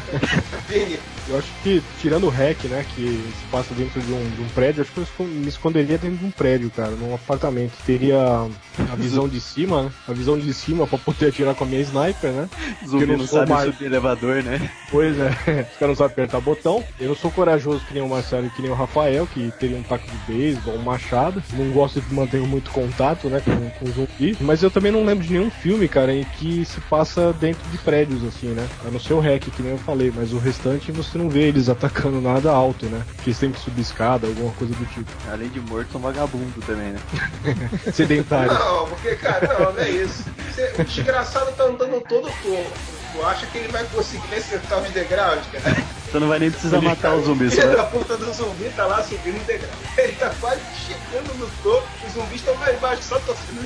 [0.68, 4.42] Vini, Eu acho que, tirando o hack, né, que se passa dentro de um, de
[4.42, 7.72] um prédio, acho que eu me esconderia dentro de um prédio, cara, num apartamento.
[7.84, 9.92] Teria a visão de cima, né?
[10.08, 12.48] A visão de cima pra poder atirar com a minha sniper, né?
[12.86, 14.70] Zumbi sou sabe mais- subir elevador, né?
[14.90, 15.28] Pois é,
[15.72, 16.84] os caras não sabem apertar botão.
[17.00, 19.76] Eu não sou corajoso que nem o Marcelo e que nem o Rafael, que teria
[19.76, 21.42] um taco de beisebol, um machado.
[21.52, 24.36] Não gosto de manter muito contato, né, com, com zumbi.
[24.40, 27.78] Mas eu também não lembro de nenhum filme, cara, em que se passa dentro de
[27.78, 28.66] prédios, assim, né?
[28.86, 31.42] A não ser o hack, que nem eu falei, mas o restante você não vê
[31.42, 33.02] eles atacando nada alto, né?
[33.22, 35.10] Que eles têm que subir escada, alguma coisa do tipo.
[35.30, 37.00] Além de morto, são vagabundo também, né?
[37.92, 38.52] Sedentário.
[38.54, 40.24] Não, porque, cara, não, não é isso.
[40.52, 42.94] Você- o desgraçado tá andando todo torto.
[43.26, 45.76] Acha que ele vai conseguir acertar os degraus, cara?
[46.14, 47.76] Você não vai nem precisar matar o zumbi, você Filho vai...
[47.76, 49.70] da puta do zumbi tá lá subindo o degrau.
[49.98, 53.60] Ele tá quase chegando no topo, os zumbis estão lá embaixo só torcendo.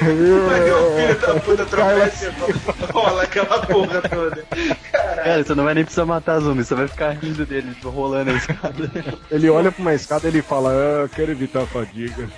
[0.00, 2.32] Aí o filho da puta tropeça
[2.90, 4.44] rola aquela porra toda.
[4.90, 5.24] Caralho.
[5.24, 8.34] Cara, você não vai nem precisar matar zumbi, você vai ficar rindo dele, rolando a
[8.34, 8.90] escada.
[9.30, 12.28] Ele olha pra uma escada e ele fala, ah, eu quero evitar a fadiga.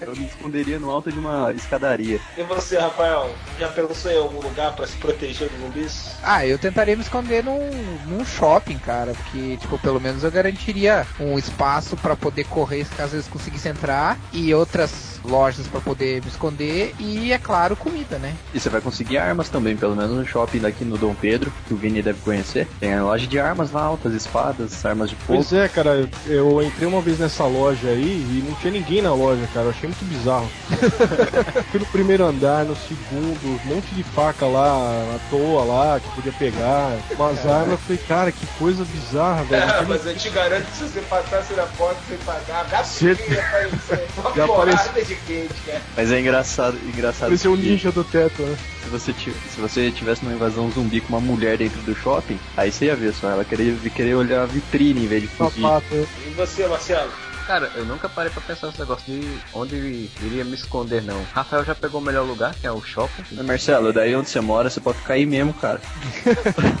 [0.00, 2.20] Eu me esconderia no alto de uma escadaria.
[2.36, 6.16] E você, Rafael, já pensou em algum lugar pra se proteger dos zumbis?
[6.22, 7.70] Ah, eu tentaria me esconder num,
[8.06, 13.16] num shopping, cara, porque, tipo, pelo menos eu garantiria um espaço pra poder correr caso
[13.16, 18.34] eles conseguissem entrar e outras lojas pra poder me esconder e, é claro, comida, né?
[18.54, 21.74] E você vai conseguir armas também, pelo menos no shopping daqui no Dom Pedro, que
[21.74, 22.66] o Vini deve conhecer.
[22.80, 25.38] Tem a loja de armas lá, altas espadas, armas de fogo.
[25.38, 29.12] Pois é, cara, eu- entrei uma vez nessa loja aí e não tinha ninguém na
[29.14, 29.66] loja, cara.
[29.66, 30.48] Eu achei muito bizarro.
[31.70, 34.66] Fui no primeiro andar, no segundo, um monte de faca lá,
[35.14, 36.96] à toa lá, que podia pegar.
[37.12, 39.62] Umas armas, eu falei, cara, que coisa bizarra, velho.
[39.62, 43.40] É, mas eu te garanto que se você passasse na porta sem pagar, Cê- gasolina
[43.46, 44.06] aparecer.
[44.16, 45.04] Uma Já porrada apareceu.
[45.04, 45.82] de quente, cara.
[45.96, 48.56] Mas é engraçado, engraçado Parecia um que ninja do teto, né?
[48.82, 52.70] se você, se você tivesse numa invasão zumbi com uma mulher dentro do shopping, aí
[52.70, 55.62] você ia ver só, ela queria, querer olhar a vitrine em vez de fugir.
[55.62, 56.08] Sapato.
[56.26, 57.10] E você, Marcelo?
[57.46, 59.76] Cara, eu nunca parei pra pensar nesse negócio de onde
[60.20, 61.22] iria me esconder, não.
[61.32, 63.22] Rafael já pegou o melhor lugar, que é o shopping.
[63.32, 65.80] Mas, Marcelo, daí onde você mora, você pode ficar aí mesmo, cara.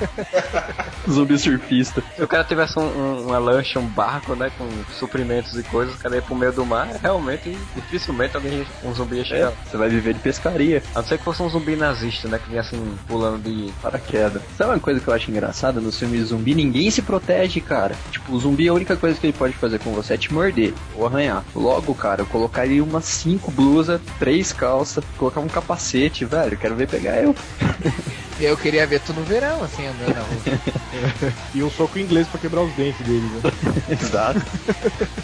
[1.08, 2.02] Zumbi surfista.
[2.16, 5.94] Se o cara tivesse um, um- uma lancha, um barco, né, com suprimentos e coisas,
[5.94, 9.52] o cara ia pro meio do mar, realmente, dificilmente alguém, um zumbi ia chegar.
[9.52, 10.82] É, você vai viver de pescaria.
[10.94, 13.72] A não ser que fosse um zumbi nazista, né, que vinha assim, pulando de...
[13.80, 14.42] Paraquedas.
[14.58, 16.54] Sabe uma coisa que eu acho engraçada no filme zumbi?
[16.56, 17.94] Ninguém se protege, cara.
[18.10, 20.55] Tipo, o zumbi, a única coisa que ele pode fazer com você é te morder
[20.94, 21.44] ou arranhar.
[21.54, 26.56] Logo, cara, eu colocaria umas cinco blusas, três calças, colocar um capacete, velho.
[26.56, 27.34] Quero ver pegar eu.
[28.38, 31.32] Eu queria ver tu no verão, assim, andando na rua.
[31.54, 33.50] E um soco inglês pra quebrar os dentes dele, né?
[33.88, 34.40] Exato.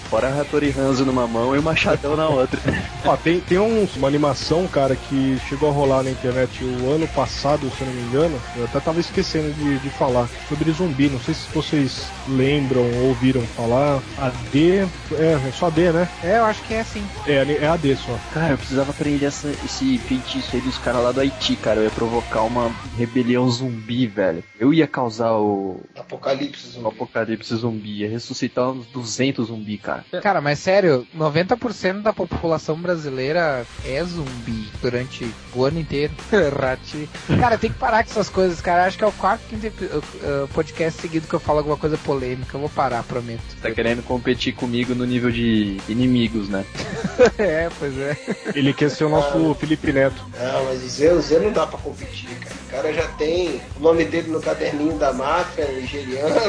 [0.09, 2.61] Fora a Hattori Hanzo numa mão e o machadão na outra.
[3.05, 7.07] Ó, tem, tem uns, uma animação, cara, que chegou a rolar na internet o ano
[7.09, 8.41] passado, se eu não me engano.
[8.57, 10.29] Eu até tava esquecendo de, de falar.
[10.49, 11.09] Sobre zumbi.
[11.09, 14.01] Não sei se vocês lembram ou ouviram falar.
[14.19, 14.87] A D.
[15.13, 16.09] É, é só D, né?
[16.23, 17.05] É, eu acho que é assim.
[17.27, 18.19] É, é a D só.
[18.33, 21.81] Cara, eu precisava aprender essa, esse feitiço aí dos caras lá do Haiti, cara.
[21.81, 22.71] Eu ia provocar uma
[23.07, 24.43] rebelião zumbi, velho.
[24.59, 26.87] Eu ia causar o, Apocalipse o zumbi.
[26.89, 27.99] apocalipse zumbi.
[27.99, 30.05] Ia ressuscitar uns 200 zumbi, cara.
[30.23, 36.13] Cara, mas sério, 90% da população brasileira é zumbi durante o ano inteiro.
[36.59, 37.09] Rati.
[37.39, 38.85] Cara, tem que parar com essas coisas, cara.
[38.87, 42.57] Acho que é o quarto, quinto uh, podcast seguido que eu falo alguma coisa polêmica.
[42.57, 43.43] Eu vou parar, prometo.
[43.61, 46.65] Tá querendo competir comigo no nível de inimigos, né?
[47.39, 48.17] é, pois é.
[48.55, 50.25] Ele quer ser o nosso Felipe Neto.
[50.39, 52.55] Não, mas o Zé, o Zé não dá pra competir, cara.
[52.55, 56.41] O cara já tem o nome dele no caderninho da máfia nigeriana.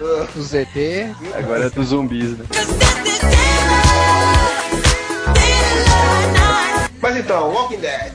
[0.00, 1.14] uh, O ZT.
[1.36, 2.44] Agora é dos zumbis, né?
[7.00, 8.12] Mas então, Walking Dead.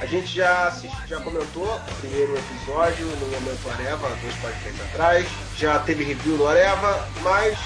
[0.00, 5.26] A gente já, assisti, já comentou o primeiro episódio no Momento Areva, dois podcasts atrás.
[5.58, 7.58] Já teve review no Areva, mas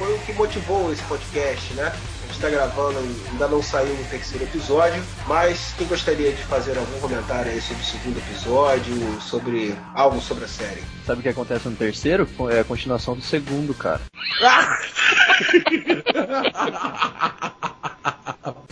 [0.00, 1.92] foi o que motivou esse podcast, né?
[2.24, 2.98] A gente tá gravando,
[3.30, 7.82] ainda não saiu o terceiro episódio, mas quem gostaria de fazer algum comentário aí sobre
[7.82, 10.82] o segundo episódio, sobre algo sobre a série?
[11.04, 12.26] Sabe o que acontece no terceiro?
[12.50, 14.00] É a continuação do segundo, cara.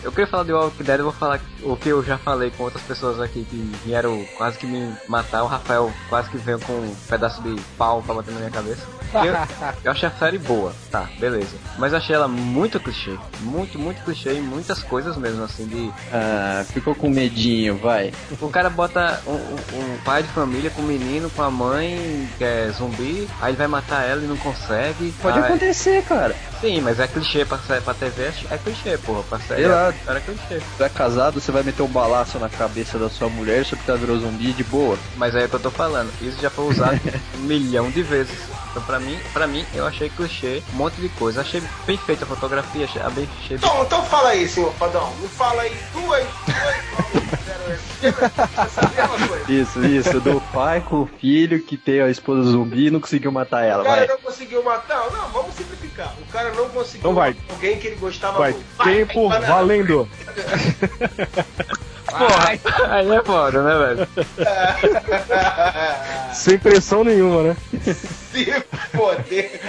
[0.01, 2.63] Eu queria falar de Walking Dead, eu vou falar o que eu já falei com
[2.63, 5.43] outras pessoas aqui que vieram quase que me matar.
[5.43, 8.87] O Rafael quase que veio com um pedaço de pau pra bater na minha cabeça.
[9.13, 9.33] Eu,
[9.83, 11.57] eu achei a série boa, tá, beleza.
[11.77, 13.17] Mas eu achei ela muito clichê.
[13.41, 15.91] Muito, muito clichê em muitas coisas mesmo, assim, de.
[16.13, 18.13] Ah, ficou com medinho, vai.
[18.39, 22.29] O cara bota um, um- um pai de família com um menino, com a mãe,
[22.37, 25.11] que é zumbi, aí ele vai matar ela e não consegue.
[25.21, 26.33] Pode Aí- acontecer, cara.
[26.61, 29.23] Sim, mas é clichê pra, pra TV, é clichê, porra.
[29.23, 29.88] Pra série Sei lá.
[30.07, 30.61] Era clichê.
[30.77, 33.91] Tu é casado, você vai meter um balaço na cabeça da sua mulher só porque
[33.91, 34.97] ela virou zumbi de boa.
[35.15, 36.99] Mas aí é o que eu tô falando, isso já foi usado
[37.37, 38.37] um milhão de vezes.
[38.71, 41.41] Então pra mim, pra mim, eu achei clichê, um monte de coisa.
[41.41, 45.13] Achei bem feita a fotografia, achei, bem Então, então fala aí, senhor Fadão.
[45.19, 46.25] Me fala aí duas,
[47.11, 47.48] duas,
[48.01, 49.51] essa mesma coisa.
[49.51, 53.31] Isso, isso, do pai com o filho que tem a esposa zumbi e não conseguiu
[53.31, 54.07] matar ela, O cara vai.
[54.07, 55.09] não conseguiu matar.
[55.11, 56.13] Não, vamos simplificar.
[56.21, 57.31] O cara não conseguiu Então vai.
[57.33, 58.83] matar alguém que ele gostava Vai, muito.
[58.83, 60.09] tempo vai, valendo.
[62.09, 62.59] Porra,
[62.89, 64.07] aí é foda, né, velho?
[66.33, 67.57] Sem pressão nenhuma, né?
[68.31, 68.45] Se
[68.95, 69.61] poder.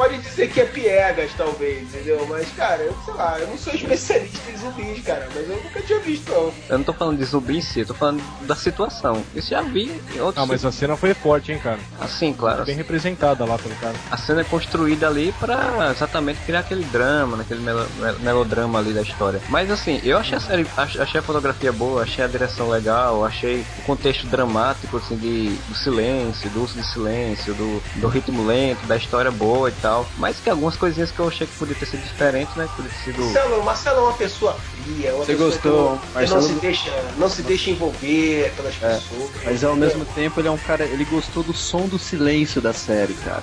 [0.00, 2.24] Pode dizer que é piegas, talvez, entendeu?
[2.26, 5.82] Mas, cara, eu sei lá, eu não sou especialista em zumbis, cara, mas eu nunca
[5.82, 6.50] tinha visto, não.
[6.70, 9.22] Eu não tô falando de zumbi em si, eu tô falando da situação.
[9.34, 10.42] Isso já vi em outros.
[10.42, 11.78] Ah, mas a cena foi forte, hein, cara.
[12.00, 12.64] Assim, claro.
[12.64, 13.94] Bem representada lá pelo cara.
[14.10, 18.94] A cena é construída ali pra exatamente criar aquele drama, naquele melo- mel- melodrama ali
[18.94, 19.38] da história.
[19.50, 23.22] Mas assim, eu achei a série, ach- achei a fotografia boa, achei a direção legal,
[23.22, 28.46] achei o contexto dramático, assim, de, do silêncio, do uso de silêncio, do, do ritmo
[28.46, 29.89] lento, da história boa e tal.
[30.18, 32.68] Mas que algumas coisinhas que eu achei que podia ter sido diferente, né?
[32.76, 33.22] Podia ter sido.
[33.24, 36.40] Marcelo, Marcelo é uma pessoa fria, uma Você pessoa gostou, que não, Marcelo?
[36.40, 39.30] não se deixa, não se deixa envolver pelas É, pessoas.
[39.44, 42.72] Mas ao mesmo tempo ele é um cara, ele gostou do som do silêncio da
[42.72, 43.42] série, cara.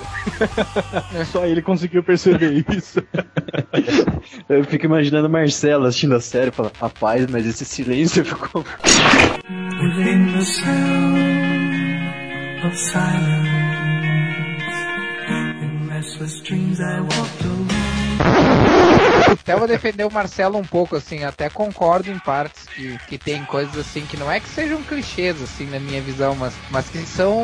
[1.31, 3.01] Só ele conseguiu perceber isso.
[4.49, 8.63] Eu fico imaginando o Marcelo assistindo a série e falando, rapaz, mas esse silêncio ficou.
[9.79, 11.27] Within the sound
[12.65, 13.56] of silence,
[19.31, 23.43] Até vou defender o Marcelo um pouco, assim, até concordo em partes que, que tem
[23.45, 26.99] coisas assim que não é que sejam clichês, assim, na minha visão, mas, mas que
[27.05, 27.37] são.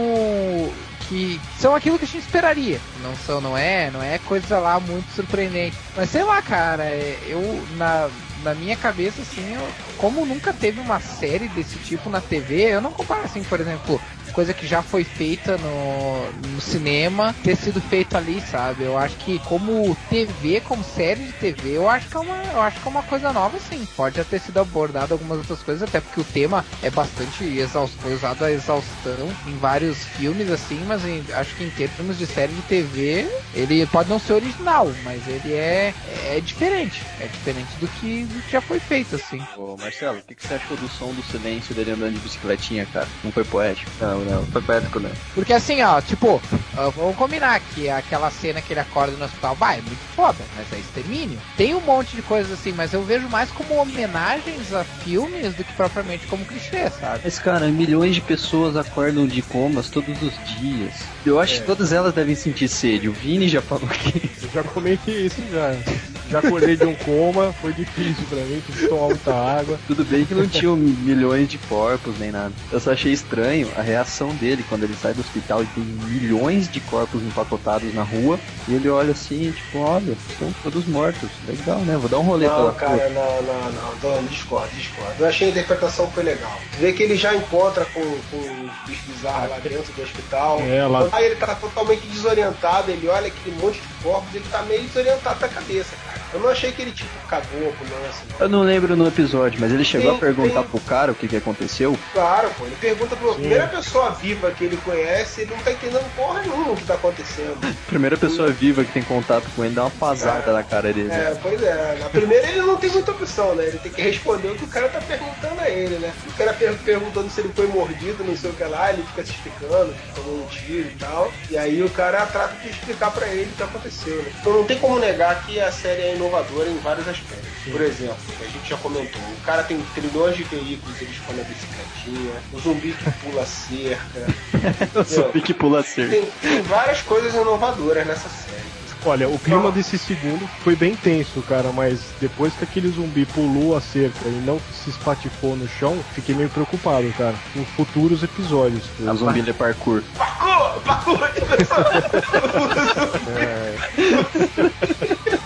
[1.07, 2.79] que são aquilo que a gente esperaria.
[3.01, 5.77] Não são, não é, não é coisa lá muito surpreendente.
[5.95, 7.41] Mas sei lá, cara, é, eu
[7.77, 8.09] na.
[8.43, 9.65] Na minha cabeça, assim, eu,
[9.97, 14.01] como nunca teve uma série desse tipo na TV, eu não comparo assim, por exemplo,
[14.31, 18.83] coisa que já foi feita no, no cinema ter sido feito ali, sabe?
[18.83, 22.61] Eu acho que como TV, como série de TV, eu acho que é uma, eu
[22.61, 23.85] acho que é uma coisa nova, sim.
[23.95, 27.97] Pode já ter sido abordado algumas outras coisas, até porque o tema é bastante exausto,
[28.01, 32.25] foi usado a exaustão em vários filmes, assim, mas em- acho que em termos de
[32.25, 37.05] série de TV, ele pode não ser original, mas ele é, é diferente.
[37.19, 39.45] É diferente do que, do que já foi feito, assim.
[39.83, 43.07] Marcelo, o que, que você achou do som do silêncio dele andando de bicicletinha, cara?
[43.21, 43.91] Não foi poético?
[43.99, 45.11] Não, não, foi poético não.
[45.35, 46.41] Porque assim, ó, tipo,
[46.77, 50.37] ah, vamos combinar que aquela cena que ele acorda no hospital, vai, é muito foda,
[50.55, 51.37] mas é extermínio.
[51.57, 55.65] Tem um monte de coisas assim, mas eu vejo mais como homenagens a filmes do
[55.65, 57.19] que propriamente como clichê, sabe?
[57.25, 60.93] Mas, cara, milhões de pessoas acordam de comas todos os dias.
[61.25, 63.09] Eu acho que todas elas devem sentir sede.
[63.09, 64.31] O Vini já falou que.
[64.41, 65.73] Eu já comentei isso já.
[66.33, 69.79] Já acordei de um coma, foi difícil pra mim, tive que tomar muita água.
[69.85, 72.51] Tudo bem que não tinham milhões de corpos nem nada.
[72.71, 76.67] Eu só achei estranho a reação dele quando ele sai do hospital e tem milhões
[76.67, 78.39] de corpos empacotados na rua.
[78.67, 81.29] E ele olha assim, tipo, olha, são todos mortos.
[81.47, 81.97] Legal, né?
[81.97, 83.09] Vou dar um rolê Não, pela cara, rua.
[83.09, 85.13] não, não, não, não, discordo, discordo.
[85.19, 86.59] Eu achei a interpretação foi legal.
[86.79, 90.59] Vê que ele já encontra com, com os bichos bizarros lá dentro do hospital.
[90.61, 94.63] É, lá- Aí ele tá totalmente desorientado, ele olha aquele monte de corpos, ele tá
[94.63, 96.22] meio desorientado da cabeça, cara.
[96.33, 98.39] Eu não achei que ele, tipo, cagou com o lance, não.
[98.39, 101.15] Eu não lembro no episódio, mas ele chegou Tem- a perguntar tem- pro cara o
[101.15, 101.97] que, que aconteceu.
[102.11, 106.15] Claro, pô, ele pergunta pra primeira pessoa viva que ele conhece, ele não tá entendendo
[106.15, 107.57] porra nenhuma o que tá acontecendo.
[107.87, 111.11] Primeira pessoa viva que tem contato com ele dá uma pasada na cara dele.
[111.11, 111.97] É, pois é.
[111.99, 113.65] Na primeira ele não tem muita opção, né?
[113.65, 116.11] Ele tem que responder o que o cara tá perguntando a ele, né?
[116.27, 119.23] O cara per perguntando se ele foi mordido, não sei o que lá, ele fica
[119.23, 121.31] se explicando, que tomou um tiro e tal.
[121.49, 124.31] E aí o cara trata de explicar pra ele o que aconteceu, né?
[124.39, 127.49] Então não tem como negar que a série é inovadora em vários aspectos.
[127.69, 131.43] Por exemplo, a gente já comentou, o cara tem trilhões de veículos, ele escolhe a
[131.43, 134.25] bicicletinha, o zumbi que pula cerca.
[135.05, 135.41] Sou entendeu?
[135.41, 136.11] que pula cerca.
[136.11, 138.63] Tem, tem várias coisas inovadoras nessa série.
[139.05, 143.75] Olha, o clima desse segundo foi bem tenso, cara, mas depois que aquele zumbi pulou
[143.75, 148.85] a cerca e não se espatifou no chão, fiquei meio preocupado, cara, com futuros episódios.
[149.05, 150.01] A zumbi de parkour.
[150.15, 150.79] Parkour!
[150.85, 151.19] Parkour!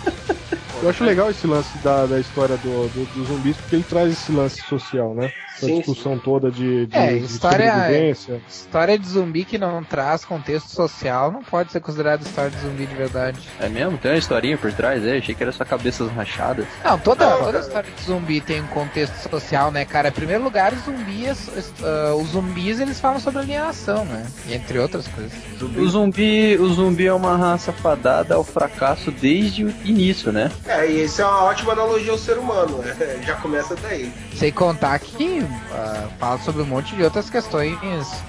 [0.81, 4.11] Eu acho legal esse lance da, da história do, do, dos zumbis, porque ele traz
[4.11, 5.31] esse lance social, né?
[5.57, 8.41] Essa Sim, discussão toda de, de, É, de história, sobrevivência.
[8.47, 12.85] história de zumbi que não traz contexto social não pode ser considerada história de zumbi
[12.85, 13.39] de verdade.
[13.59, 13.97] É mesmo?
[13.97, 15.17] Tem uma historinha por trás, é?
[15.17, 16.65] Achei que era só cabeças rachadas.
[16.83, 20.09] Não, toda, toda história de zumbi tem um contexto social, né, cara?
[20.09, 21.47] Em primeiro lugar, os zumbis,
[21.81, 24.27] uh, os zumbis eles falam sobre alienação, né?
[24.49, 25.33] Entre outras coisas.
[25.75, 30.51] O zumbi, o zumbi é uma raça fadada ao fracasso desde o início, né?
[30.67, 32.95] É, e isso é uma ótima analogia ao ser humano, né?
[33.25, 34.11] Já começa daí.
[34.35, 37.77] Sem contar que uh, fala sobre um monte de outras questões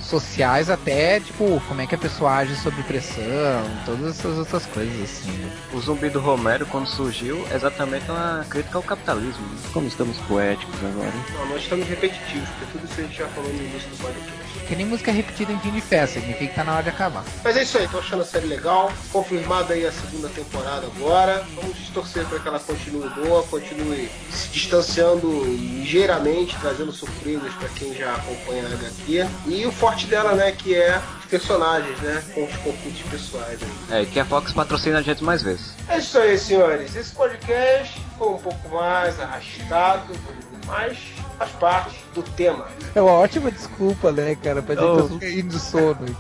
[0.01, 3.25] sociais, até tipo, como é que a pessoa age sob pressão,
[3.85, 5.31] todas essas outras coisas assim.
[5.33, 5.51] né?
[5.73, 9.47] O zumbi do Romero, quando surgiu, é exatamente uma crítica ao capitalismo.
[9.47, 9.59] né?
[9.73, 11.13] Como estamos poéticos agora.
[11.35, 14.38] Não, nós estamos repetitivos, porque tudo isso a gente já falou no início do podcast.
[14.67, 17.25] Que nem música repetida em fim de festa, significa que tá na hora de acabar.
[17.43, 18.93] Mas é isso aí, tô achando a série legal.
[19.13, 21.47] Confirmada aí a segunda temporada agora.
[21.55, 27.95] Vamos torcer para que ela continue boa, continue se distanciando ligeiramente, trazendo surpresas para quem
[27.95, 29.27] já acompanha a HQ.
[29.47, 33.99] E o forte dela, né, que é os personagens, né, com os conflitos pessoais aí.
[33.99, 35.73] É, e que a Fox patrocina a gente mais vezes.
[35.89, 36.95] É isso aí, senhores.
[36.95, 40.15] Esse podcast foi um pouco mais arrastado,
[40.67, 40.99] mas
[41.39, 42.67] faz parte do tema.
[42.95, 45.19] É uma ótima desculpa, né, cara, pra gente Oh.
[45.19, 46.17] caindo de sono.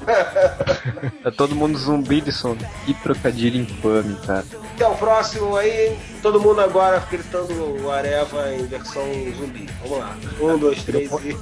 [1.24, 2.58] É todo mundo zumbi de sono.
[2.86, 4.44] Que trocadilho infame, cara.
[4.74, 5.98] Até o próximo aí.
[6.22, 7.52] Todo mundo agora gritando
[7.84, 9.02] o Areva em versão
[9.36, 9.68] zumbi.
[9.82, 10.16] Vamos lá.
[10.40, 11.36] Um, dois, três e.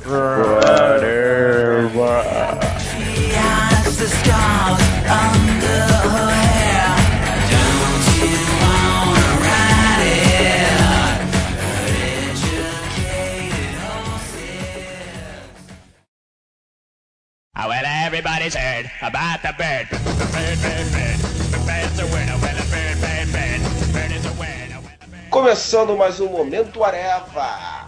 [3.37, 3.87] Has
[18.47, 19.89] everybody's heard about the bird.
[19.91, 21.19] Bird, bird, bird.
[21.51, 22.39] The bird's a winner.
[22.41, 23.93] Well, a bird, bird, bird.
[23.93, 24.81] Bird is a winner.
[25.31, 27.87] Começando mais um Momento Areva.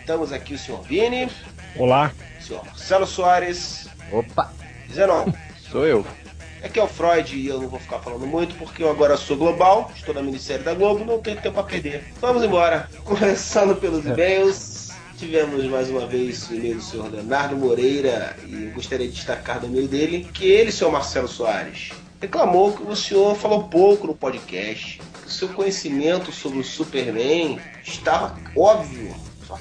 [0.00, 1.28] Estamos aqui o senhor Vini,
[1.76, 2.12] Olá.
[2.38, 4.52] o senhor Marcelo Soares, Opa!
[4.92, 5.32] Zenon.
[5.70, 6.06] Sou eu.
[6.62, 9.36] Aqui é o Freud e eu não vou ficar falando muito porque eu agora sou
[9.36, 12.04] global, estou na minissérie da Globo, não tenho tempo a perder.
[12.20, 12.88] Vamos embora.
[13.04, 14.75] Começando pelos e-mails,
[15.16, 19.60] tivemos mais uma vez o e-mail do senhor Leonardo Moreira e eu gostaria de destacar
[19.60, 21.90] no e-mail dele que ele, senhor Marcelo Soares,
[22.20, 27.58] reclamou que o senhor falou pouco no podcast, que o seu conhecimento sobre o Superman
[27.82, 29.14] estava óbvio.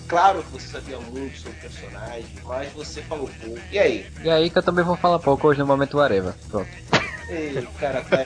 [0.08, 3.62] Claro que você sabia muito sobre o personagem, mas você falou pouco.
[3.72, 4.06] E aí?
[4.24, 6.36] E aí que eu também vou falar pouco hoje no momento Areva.
[6.50, 6.68] Pronto.
[7.30, 8.26] Ei, o cara tá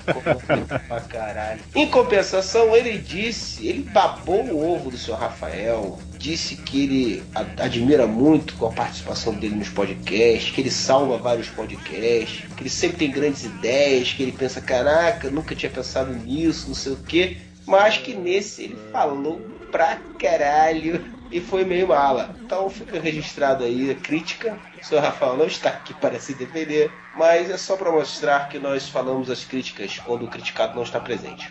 [0.88, 1.61] pra caralho.
[1.75, 7.24] Em compensação, ele disse, ele babou o ovo do seu Rafael, disse que ele
[7.57, 12.70] admira muito com a participação dele nos podcasts, que ele salva vários podcasts, que ele
[12.70, 16.97] sempre tem grandes ideias, que ele pensa, caraca, nunca tinha pensado nisso, não sei o
[16.97, 19.39] quê, mas que nesse ele falou
[19.72, 22.36] pra caralho e foi meio mala.
[22.41, 24.57] Então fica registrado aí a crítica.
[24.82, 28.59] O senhor Rafael não está aqui para se defender, mas é só para mostrar que
[28.59, 31.49] nós falamos as críticas quando o criticado não está presente.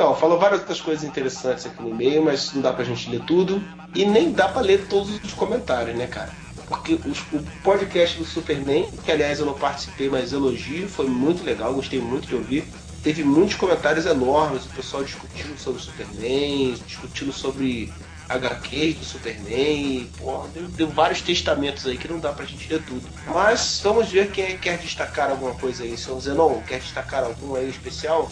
[0.00, 3.20] Então, falou várias outras coisas interessantes aqui no meio, mas não dá pra gente ler
[3.20, 3.62] tudo.
[3.94, 6.30] E nem dá pra ler todos os comentários, né, cara?
[6.66, 11.44] Porque os- o podcast do Superman, que aliás eu não participei, mas elogio, foi muito
[11.44, 12.64] legal, gostei muito de ouvir.
[13.02, 17.92] Teve muitos comentários enormes, o pessoal discutindo sobre Superman, discutindo sobre
[18.26, 22.80] HQs do Superman, pô, deu, deu vários testamentos aí que não dá pra gente ler
[22.84, 23.02] tudo.
[23.26, 25.94] Mas vamos ver quem quer destacar alguma coisa aí.
[25.98, 28.30] Seu Zenon, quer destacar algum aí especial?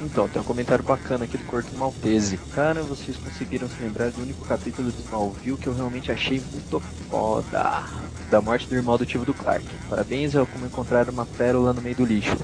[0.00, 2.38] Então, tem um comentário bacana aqui do Corto Maltese.
[2.54, 6.80] Cara, vocês conseguiram se lembrar do único capítulo de Smallville que eu realmente achei muito
[7.10, 7.84] foda.
[8.30, 9.64] Da morte do irmão adotivo do Clark.
[9.88, 12.36] Parabéns ao como encontrar uma pérola no meio do lixo.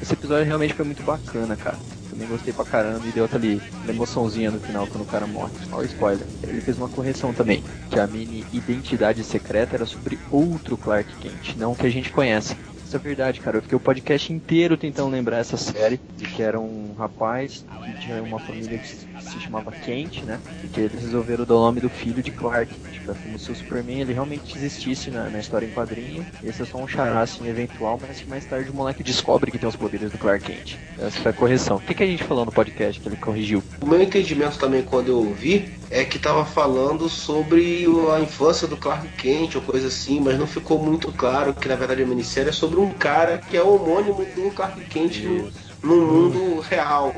[0.00, 1.78] Esse episódio realmente foi muito bacana, cara.
[2.10, 5.52] Também gostei pra caramba e deu aquele uma emoçãozinha no final quando o cara morre.
[5.72, 6.26] Olha spoiler.
[6.42, 7.64] Ele fez uma correção também.
[7.90, 12.12] Que a mini identidade secreta era sobre outro Clark Kent, não o que a gente
[12.12, 12.56] conhece.
[12.94, 13.56] Isso é verdade, cara.
[13.56, 15.98] Eu fiquei o podcast inteiro tentando lembrar essa série.
[16.16, 20.38] De que era um rapaz que tinha uma família que se chamava Kent, né?
[20.62, 22.72] E que eles resolveram dar o nome do filho de Clark.
[22.92, 26.24] Tipo, é como se o Superman ele realmente existisse na, na história em quadrinho.
[26.40, 29.58] Esse é só um chará assim, eventual, mas que mais tarde o moleque descobre que
[29.58, 30.76] tem os poderes do Clark Kent.
[30.96, 31.78] Essa foi a correção.
[31.78, 33.60] O que, que a gente falou no podcast que ele corrigiu?
[33.80, 38.76] O meu entendimento também quando eu ouvi é que tava falando sobre a infância do
[38.76, 42.48] Clark Kent ou coisa assim, mas não ficou muito claro que na verdade a minissérie
[42.50, 47.14] é sobre um cara que é homônimo do Clark Kent no, no mundo real.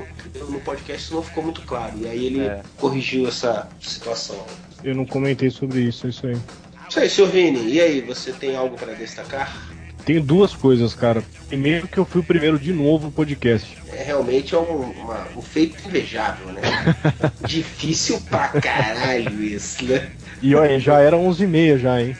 [0.48, 1.92] No podcast isso não ficou muito claro.
[1.98, 2.62] E aí ele É.
[2.78, 4.44] corrigiu essa situação.
[4.84, 6.36] Eu não comentei sobre isso, é isso aí.
[6.88, 7.72] Isso aí, senhor Vini.
[7.72, 9.56] E aí, você tem algo para destacar?
[10.06, 11.22] Tenho duas coisas, cara.
[11.48, 13.76] Primeiro que eu fui o primeiro de novo no podcast.
[13.92, 16.62] É, realmente é um, uma- um feito invejável, né?
[17.44, 20.12] Difícil pra caralho isso, né?
[20.40, 22.16] E olha, já era 11h30 já, hein?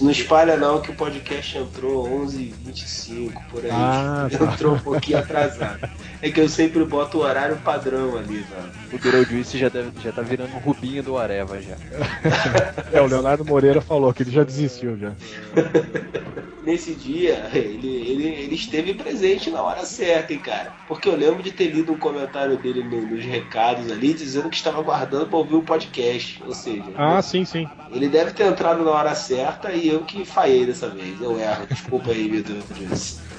[0.00, 3.70] Não espalha não que o podcast entrou 11h25 por aí.
[3.70, 4.44] Ah, tá.
[4.44, 5.88] entrou um pouquinho atrasado.
[6.22, 8.70] É que eu sempre boto o horário padrão ali, né?
[8.92, 11.76] O Beetlejuice já, deve, já tá virando um rubinho do Areva já.
[12.92, 15.12] É, o Leonardo Moreira falou que ele já desistiu já.
[16.64, 20.72] Nesse dia, ele, ele, ele esteve presente na hora certa, hein, cara?
[20.86, 24.56] Porque eu lembro de ter lido um comentário dele no- nos recados ali, dizendo que
[24.56, 26.42] estava aguardando pra ouvir o podcast.
[26.46, 27.66] Ou seja, Ah, sim, sim.
[27.90, 31.20] ele deve ter entrado na hora certa e eu que falhei dessa vez.
[31.20, 31.66] Eu erro.
[31.66, 32.56] Desculpa aí, Vitor.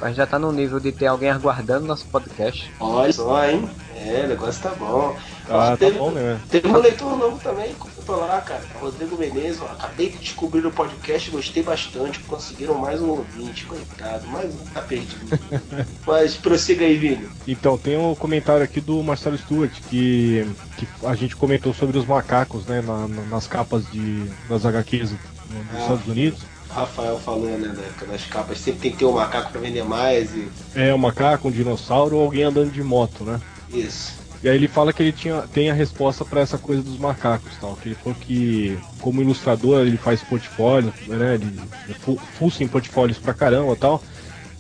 [0.01, 2.72] Mas já tá no nível de ter alguém aguardando nosso podcast.
[2.80, 3.70] Olha só, hein?
[3.95, 5.15] É, o negócio tá bom.
[5.49, 6.39] Ah, tá teve, bom, né?
[6.49, 8.61] teve um leitor novo também, comentou lá, cara.
[8.80, 12.20] Rodrigo Menezes, ó, acabei de descobrir o podcast, gostei bastante.
[12.20, 15.38] Conseguiram mais um ouvinte, coitado, mas tá perdido.
[16.07, 17.28] mas prossiga aí, Vini.
[17.47, 20.45] Então, tem um comentário aqui do Marcelo Stewart que,
[20.78, 25.13] que a gente comentou sobre os macacos, né, na- na- nas capas de, das HQs
[25.50, 25.82] dos Ah.
[25.82, 26.39] Estados Unidos.
[26.70, 27.76] Rafael falou, né,
[28.08, 30.47] das capas, sempre tem que ter um macaco pra vender mais e.
[30.76, 33.41] É um macaco, um dinossauro ou alguém andando de moto, né?
[33.74, 34.14] Isso.
[34.43, 37.52] E aí ele fala que ele tinha, tem a resposta pra essa coisa dos macacos
[37.60, 37.76] tal.
[37.76, 41.36] Que ele falou que como ilustrador ele faz portfólio, né?
[41.36, 41.60] Ele
[42.00, 44.02] fu- fuça em portfólios pra caramba tal.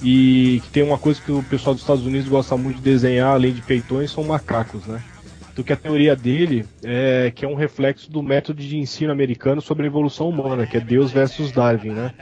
[0.01, 3.33] E que tem uma coisa que o pessoal dos Estados Unidos gosta muito de desenhar,
[3.33, 5.01] além de peitões, são macacos, né?
[5.51, 9.61] Então que a teoria dele é que é um reflexo do método de ensino americano
[9.61, 12.13] sobre a evolução humana, que é Deus versus Darwin, né?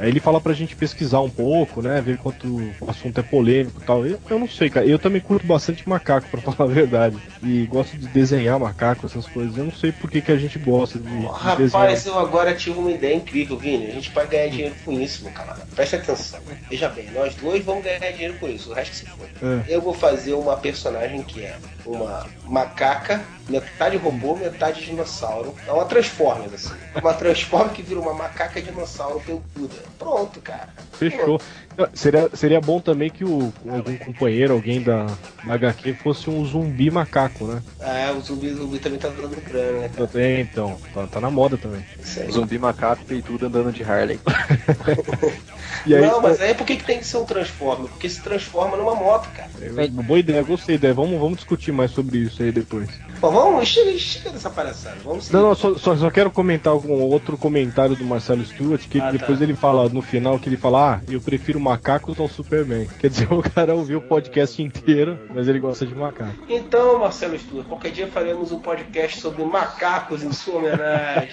[0.00, 2.00] Aí ele fala pra gente pesquisar um pouco, né?
[2.00, 2.46] Ver quanto
[2.80, 4.06] o assunto é polêmico e tal.
[4.06, 4.86] Eu, eu não sei, cara.
[4.86, 7.16] Eu também curto bastante macaco, pra falar a verdade.
[7.42, 9.56] E gosto de desenhar macaco, essas coisas.
[9.56, 12.06] Eu não sei por que, que a gente gosta de, de Rapaz, desenhar.
[12.06, 13.88] eu agora tive uma ideia incrível, Vini.
[13.88, 15.66] A gente vai ganhar dinheiro com isso, meu camarada.
[15.74, 16.40] Presta atenção.
[16.68, 19.28] Veja bem, nós dois vamos ganhar dinheiro com isso, o resto que se for.
[19.42, 19.64] É.
[19.68, 25.54] Eu vou fazer uma personagem que é uma macaca, metade robô, metade dinossauro.
[25.66, 26.74] É uma Transformers, assim.
[26.94, 29.89] Uma Transformers que vira uma macaca dinossauro peluda.
[29.98, 30.68] Pronto, cara.
[30.92, 31.40] Fechou.
[31.94, 35.06] Seria, seria bom também que o, algum companheiro, alguém da,
[35.44, 37.62] da HQ fosse um zumbi macaco, né?
[37.80, 39.88] Ah, o zumbi, zumbi também tá dando grana, né?
[39.88, 40.06] cara?
[40.06, 40.78] Também, então.
[40.92, 41.84] Tá, tá na moda também.
[42.30, 44.20] Zumbi macaco peitudo andando de Harley.
[45.86, 47.88] E aí, Não, mas aí por que, que tem que ser um Transformer?
[47.88, 49.50] Porque se transforma numa moto, cara.
[49.62, 50.94] é uma boa ideia, gostei da ideia.
[50.94, 52.88] Vamos, vamos discutir mais sobre isso aí depois.
[53.20, 54.96] Bom, vamos, chega, chega dessa palhaçada.
[55.04, 55.36] Vamos seguir.
[55.36, 59.10] Não, não, só, só, só quero comentar algum outro comentário do Marcelo Stewart, que Ah,
[59.12, 59.44] depois tá.
[59.44, 62.88] ele fala no final que ele fala, ah, eu prefiro macacos ao Superman.
[62.98, 66.32] Quer dizer, o cara ouviu o podcast inteiro, mas ele gosta de macaco.
[66.48, 71.30] Então, Marcelo Stuart, qualquer dia faremos um podcast sobre macacos em sua homenagem.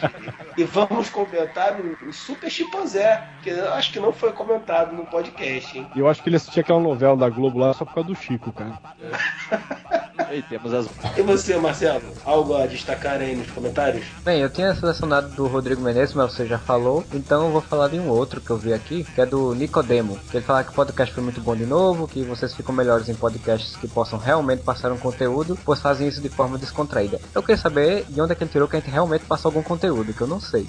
[0.57, 5.77] e vamos comentar o, Super Chimpanzé, que eu acho que não foi comentado no podcast,
[5.77, 5.87] hein?
[5.95, 8.15] E eu acho que ele assistia aquela novela da Globo lá só por causa do
[8.15, 8.77] Chico, cara.
[10.29, 10.89] E temos as.
[11.15, 11.76] E você, Marcelo?
[12.25, 14.05] Algo a destacar aí nos comentários?
[14.23, 17.89] Bem, eu tinha selecionado do Rodrigo Menezes, mas você já falou, então eu vou falar
[17.89, 20.71] de um outro que eu vi aqui, que é do Nicodemo, que ele fala que
[20.71, 24.17] o podcast foi muito bom de novo, que vocês ficam melhores em podcasts que possam
[24.17, 27.19] realmente passar um conteúdo, pois fazem isso de forma descontraída.
[27.33, 29.61] Eu queria saber de onde é que ele tirou que a gente realmente passou algum
[29.61, 30.67] conteúdo, que eu não sei.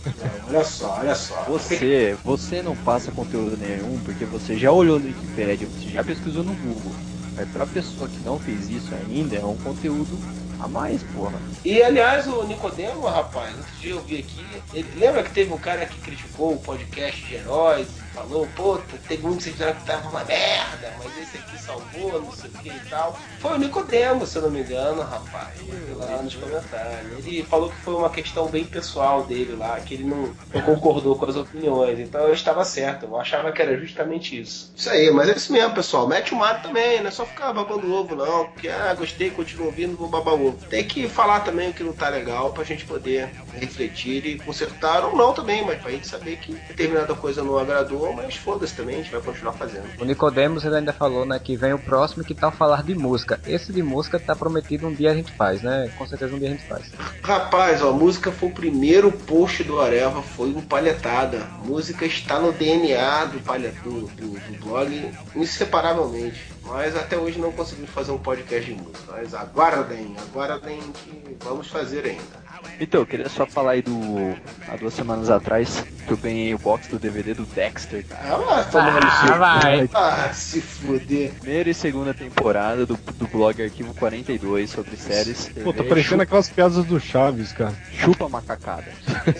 [0.48, 1.42] Olha só, olha só.
[1.48, 6.44] Você, você não passa conteúdo nenhum porque você já olhou no Wikipedia, você já pesquisou
[6.44, 6.92] no Google.
[7.34, 10.18] Mas pra pessoa que não fez isso ainda, é um conteúdo
[10.60, 11.38] a mais, porra.
[11.64, 14.44] E aliás, o Nicodemo, rapaz, outro dia eu vi aqui.
[14.74, 17.88] Ele, lembra que teve um cara que criticou o podcast de heróis
[18.18, 22.50] falou, pô, que vocês disseram que tava uma merda, mas esse aqui salvou, não sei
[22.50, 23.18] o que e tal.
[23.40, 25.54] Foi o Nicodemo, se eu não me engano, rapaz.
[25.96, 27.26] Lá nos comentários.
[27.26, 31.16] Ele falou que foi uma questão bem pessoal dele lá, que ele não, não concordou
[31.16, 31.98] com as opiniões.
[31.98, 34.72] Então eu estava certo, eu achava que era justamente isso.
[34.76, 36.06] Isso aí, mas é isso mesmo, pessoal.
[36.06, 38.46] Mete o mato também, não é só ficar babando ovo, não.
[38.46, 40.58] Porque, ah, gostei, continuo ouvindo, vou babar ovo.
[40.66, 45.04] Tem que falar também o que não tá legal pra gente poder refletir e consertar
[45.04, 48.96] ou não também, mas pra gente saber que determinada coisa não agradou, mas foda-se também,
[48.96, 49.86] a gente vai continuar fazendo.
[50.00, 53.40] O Nicodemos ele ainda falou, né, que vem o próximo que tal falar de música.
[53.46, 55.90] Esse de música tá prometido um dia a gente faz, né?
[55.96, 56.90] Com certeza um dia a gente faz.
[57.22, 61.38] Rapaz, ó, a música foi o primeiro post do Areva, foi um palhetada.
[61.64, 66.52] Música está no DNA do, palha, do, do, do blog inseparavelmente.
[66.64, 69.12] Mas até hoje não conseguimos fazer um podcast de música.
[69.12, 72.47] Mas aguardem, aguardem que vamos fazer ainda.
[72.80, 74.36] Então, eu queria só falar aí do.
[74.68, 78.04] Há duas semanas atrás, que eu ganhei o box do DVD do Dexter.
[78.12, 79.90] Ah, seu- vai.
[79.94, 81.32] Ah, se fuder.
[81.40, 85.48] Primeira e segunda temporada do, do blog Arquivo 42 sobre séries.
[85.62, 87.74] Pô, tá TV, parecendo aquelas piadas do Chaves, cara.
[87.92, 88.86] chupa, macacada.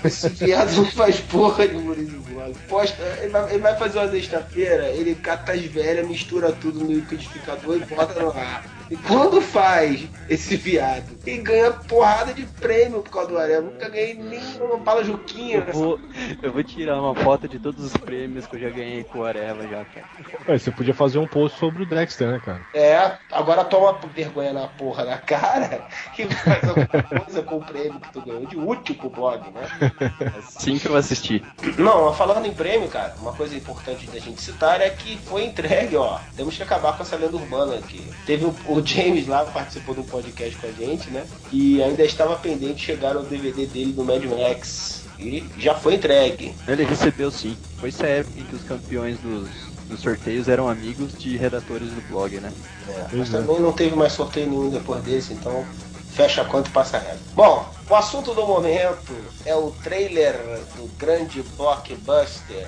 [0.05, 2.39] Esse viado não faz porra de humorismo blog.
[2.39, 2.55] mano.
[2.69, 6.93] Posta, ele vai, ele vai fazer uma sexta-feira, ele cata as velhas, mistura tudo no
[6.93, 8.65] liquidificador e bota no ar.
[8.91, 13.63] E quando faz esse viado, ele ganha porrada de prêmio por causa do Areva.
[13.63, 15.65] Nunca ganhei nem uma bala juquinha.
[15.67, 16.01] Eu vou,
[16.43, 19.25] eu vou tirar uma foto de todos os prêmios que eu já ganhei com o
[19.25, 20.07] Areva já, cara.
[20.49, 22.61] Ué, você podia fazer um post sobre o Dexter, né, cara?
[22.75, 25.87] É, agora toma vergonha na porra da cara
[26.19, 29.93] e faz alguma coisa com o prêmio que tu ganhou de útil pro blog, né?
[30.39, 31.43] Assim que eu assisti.
[31.77, 35.97] Não, falando em prêmio, cara, uma coisa importante da gente citar é que foi entregue,
[35.97, 36.19] ó.
[36.37, 38.03] Temos que acabar com essa lenda urbana aqui.
[38.25, 41.27] Teve o, o James lá, participou de um podcast com a gente, né?
[41.53, 45.05] E ainda estava pendente de chegar o DVD dele do Mad Max.
[45.19, 46.55] E já foi entregue.
[46.67, 47.57] Ele recebeu sim.
[47.79, 49.49] Foi essa época em que os campeões dos,
[49.89, 52.53] dos sorteios eram amigos de redatores do blog, né?
[52.89, 55.67] É, mas também não teve mais sorteio nenhum depois desse, então
[56.13, 57.19] fecha a conta e passa reto.
[57.35, 59.15] Bom, o assunto do momento
[59.45, 60.35] é o trailer
[60.77, 62.67] do grande blockbuster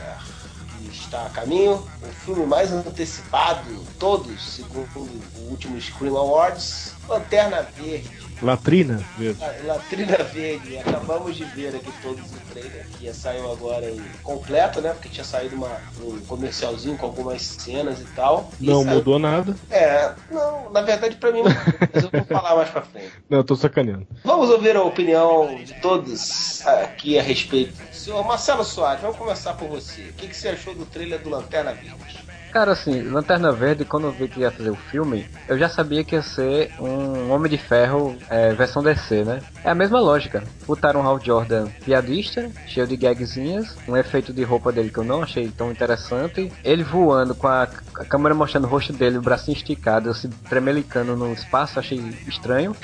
[1.10, 8.20] está a caminho, o filme mais antecipado todos, segundo o último Scream Awards, Lanterna Verde.
[8.42, 9.42] Latrina, mesmo.
[9.44, 14.80] La- Latrina Verde, acabamos de ver aqui todos o trailer que saiu agora em completo,
[14.80, 14.94] né?
[14.94, 15.68] Porque tinha saído uma,
[16.02, 18.50] um comercialzinho com algumas cenas e tal.
[18.58, 19.54] E Não saiu- mudou nada.
[19.70, 21.50] É, não, na verdade pra mim não,
[21.92, 23.12] mas eu vou falar mais pra frente.
[23.28, 24.06] Não, eu tô sacaneando.
[24.24, 27.74] Vamos ouvir a opinião de todos aqui a respeito.
[27.92, 30.00] Senhor Marcelo Soares, vamos começar por você.
[30.02, 32.24] O que, que você achou do trailer do Lanterna Verde?
[32.52, 36.02] Cara, assim, Lanterna Verde, quando eu vi que ia fazer o filme, eu já sabia
[36.02, 39.40] que ia ser um Homem de Ferro é, versão DC, né?
[39.62, 40.42] É a mesma lógica.
[40.66, 45.04] Botaram o Hal Jordan piadista, cheio de gagzinhas, um efeito de roupa dele que eu
[45.04, 46.52] não achei tão interessante.
[46.64, 51.16] Ele voando com a, a câmera mostrando o rosto dele, o bracinho esticado, se tremelicando
[51.16, 52.74] no espaço, achei estranho.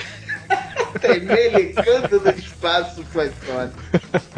[0.99, 3.71] Tremelicando no espaço foi foda.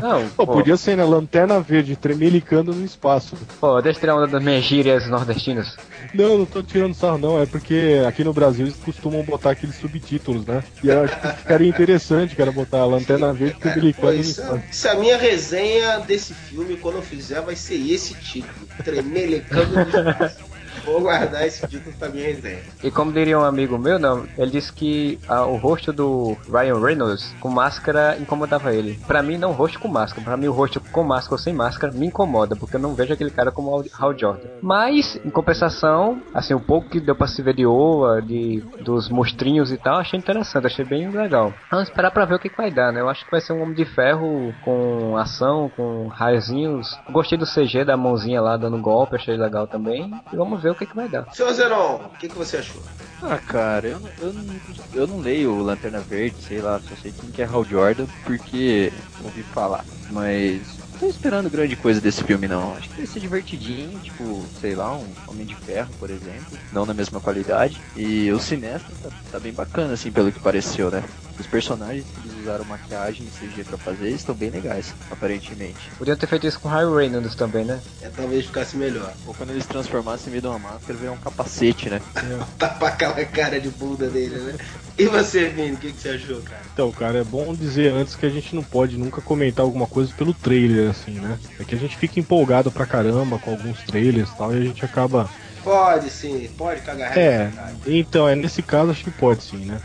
[0.02, 3.38] Não, Pô, podia ser na lanterna verde, tremelicando no espaço.
[3.60, 5.78] Pô, deixa eu tirar uma das minhas gírias nordestinas.
[6.14, 7.42] Não, não tô tirando sarro, não.
[7.42, 10.64] É porque aqui no Brasil eles costumam botar aqueles subtítulos, né?
[10.84, 14.62] E eu acho que ficaria interessante, cara, botar a lanterna verde tremelicando Pô, no espaço.
[14.70, 18.68] isso é a minha resenha desse filme, quando eu fizer, vai ser esse título.
[18.84, 20.49] Tremelicando no espaço.
[20.86, 22.60] Vou guardar esse título pra minha resenha.
[22.84, 26.80] E como diria um amigo meu, não, ele disse que ah, o rosto do Ryan
[26.80, 29.00] Reynolds com máscara incomodava ele.
[29.08, 30.24] Pra mim, não o rosto com máscara.
[30.24, 33.14] Pra mim, o rosto com máscara ou sem máscara me incomoda, porque eu não vejo
[33.14, 34.48] aquele cara como Hal- Jordan.
[34.62, 39.10] Mas, em compensação, assim, o pouco que deu pra se ver de Oa, de, dos
[39.10, 41.54] monstrinhos e tal, achei interessante, achei bem legal.
[41.70, 43.00] Vamos esperar pra ver o que, que vai dar, né?
[43.02, 46.98] Eu acho que vai ser um Homem de Ferro com ação, com raiozinhos.
[47.12, 50.12] Gostei do CG da mãozinha lá dando golpe, achei legal também.
[50.32, 51.28] E vamos ver o que, que vai dar.
[51.32, 52.84] Senhor Zeron, o que, que você achou?
[53.22, 54.62] Ah, cara, eu, não- eu, não,
[54.94, 58.08] eu não leio o Lanterna Verde, sei lá, só sei quem que é Hal Jordan,
[58.24, 59.86] porque ouvi falar.
[60.08, 62.74] Mas não tô esperando grande coisa desse filme, não.
[62.76, 66.60] Acho que vai ser divertidinho, tipo, sei lá, um Homem de Ferro, por exemplo.
[66.72, 67.84] Não na mesma qualidade.
[67.94, 71.04] E o Sinestro tá, tá bem bacana, assim, pelo que pareceu, né?
[71.40, 75.90] Os personagens que eles usaram maquiagem e CG pra fazer estão bem legais, aparentemente.
[75.98, 77.80] Podiam ter feito isso com o Ryan Reynolds também, né?
[78.02, 79.14] É, talvez ficasse melhor.
[79.26, 82.02] Ou quando eles transformassem em meio de uma máscara, virar um capacete, né?
[82.60, 84.58] Tapar aquela cara de bunda dele, né?
[84.98, 86.62] E você, Vini, o que, que você achou, cara?
[86.74, 90.14] Então, cara, é bom dizer antes que a gente não pode nunca comentar alguma coisa
[90.14, 91.40] pelo trailer, assim, né?
[91.58, 94.66] É que a gente fica empolgado pra caramba com alguns trailers e tal, e a
[94.66, 95.30] gente acaba.
[95.64, 97.80] Pode sim, pode cagar É, reto, cara.
[97.86, 99.82] então, é nesse caso acho que pode sim, né?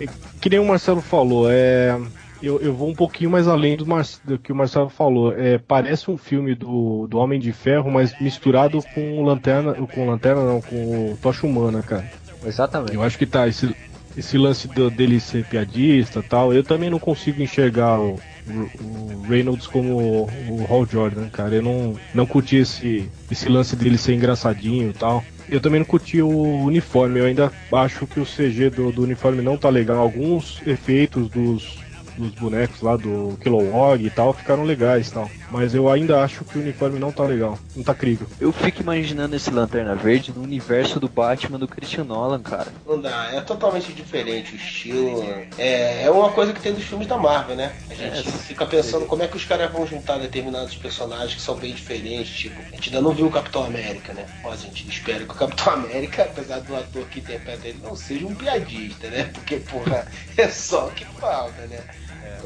[0.00, 0.08] É,
[0.40, 1.92] Que nem o Marcelo falou, é.
[2.40, 4.04] Eu, eu vou um pouquinho mais além do, Mar...
[4.24, 5.32] do que o Marcelo falou.
[5.32, 9.74] É, parece um filme do, do Homem de Ferro, mas misturado com o Lanterna.
[9.86, 12.10] Com Lanterna não, com o Tocha Humana, cara.
[12.44, 12.94] Exatamente.
[12.94, 13.76] Eu acho que tá, esse,
[14.16, 19.22] esse lance do- dele ser piadista e tal, eu também não consigo enxergar o, o-
[19.28, 21.54] Reynolds como o, o Hal Jordan, cara.
[21.56, 25.24] Eu não, não curti esse, esse lance dele ser engraçadinho e tal.
[25.48, 26.28] Eu também não curti o
[26.64, 29.98] uniforme, eu ainda acho que o CG do, do uniforme não tá legal.
[29.98, 31.78] Alguns efeitos dos,
[32.16, 35.30] dos bonecos lá do Kilowog e tal ficaram legais e tal.
[35.50, 38.26] Mas eu ainda acho que o uniforme não tá legal, não tá crível.
[38.40, 42.72] Eu fico imaginando esse Lanterna Verde no universo do Batman do Christian Nolan, cara.
[42.86, 45.22] Não dá, é totalmente diferente o estilo.
[45.58, 47.72] É, é uma coisa que tem dos filmes da Marvel, né?
[47.90, 51.40] A gente É, fica pensando como é que os caras vão juntar determinados personagens que
[51.42, 52.34] são bem diferentes.
[52.34, 54.26] Tipo, a gente ainda não viu o Capitão América, né?
[54.42, 57.94] Mas a gente espera que o Capitão América, apesar do ator que interpreta ele, não
[57.94, 59.24] seja um piadista, né?
[59.34, 60.06] Porque, porra,
[60.36, 61.78] é só o que falta, né?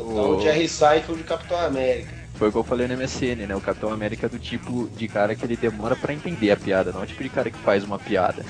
[0.05, 2.16] Então, o o- Jerry Seinfeld de Capitão América.
[2.39, 3.57] Foi o que eu falei no MSN, né?
[3.57, 6.93] O Capitão América é do tipo de cara que ele demora pra entender a piada,
[6.93, 8.45] não é o tipo de cara que faz uma piada.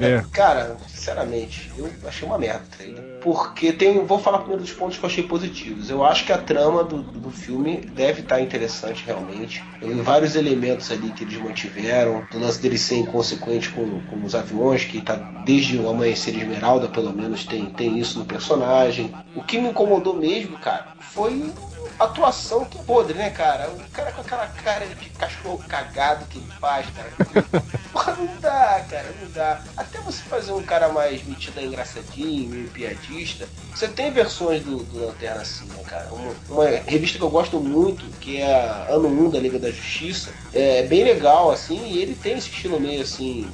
[0.00, 0.22] É.
[0.32, 3.02] Cara, sinceramente, eu achei uma merda o trailer.
[3.20, 4.04] porque tem.
[4.04, 5.90] Vou falar primeiro dos pontos que eu achei positivos.
[5.90, 9.62] Eu acho que a trama do, do filme deve estar interessante realmente.
[9.80, 14.24] Eu vi vários elementos ali que eles mantiveram, do lance dele ser inconsequente com, com
[14.24, 19.12] os aviões, que tá desde o Amanhecer Esmeralda, pelo menos, tem, tem isso no personagem.
[19.34, 21.52] O que me incomodou mesmo, cara, foi
[21.98, 23.70] atuação que é podre, né, cara?
[23.70, 27.10] O cara com aquela cara de cachorro cagado que ele faz, cara.
[27.92, 29.62] Porra, não dá, cara, não dá.
[29.76, 35.06] Até você fazer um cara mais metido engraçadinho, meio piadista, você tem versões do, do
[35.06, 36.08] Lanterna assim, né, cara?
[36.12, 39.70] Uma, uma revista que eu gosto muito, que é a Ano 1 da Liga da
[39.70, 43.50] Justiça, é bem legal, assim, e ele tem esse estilo meio assim,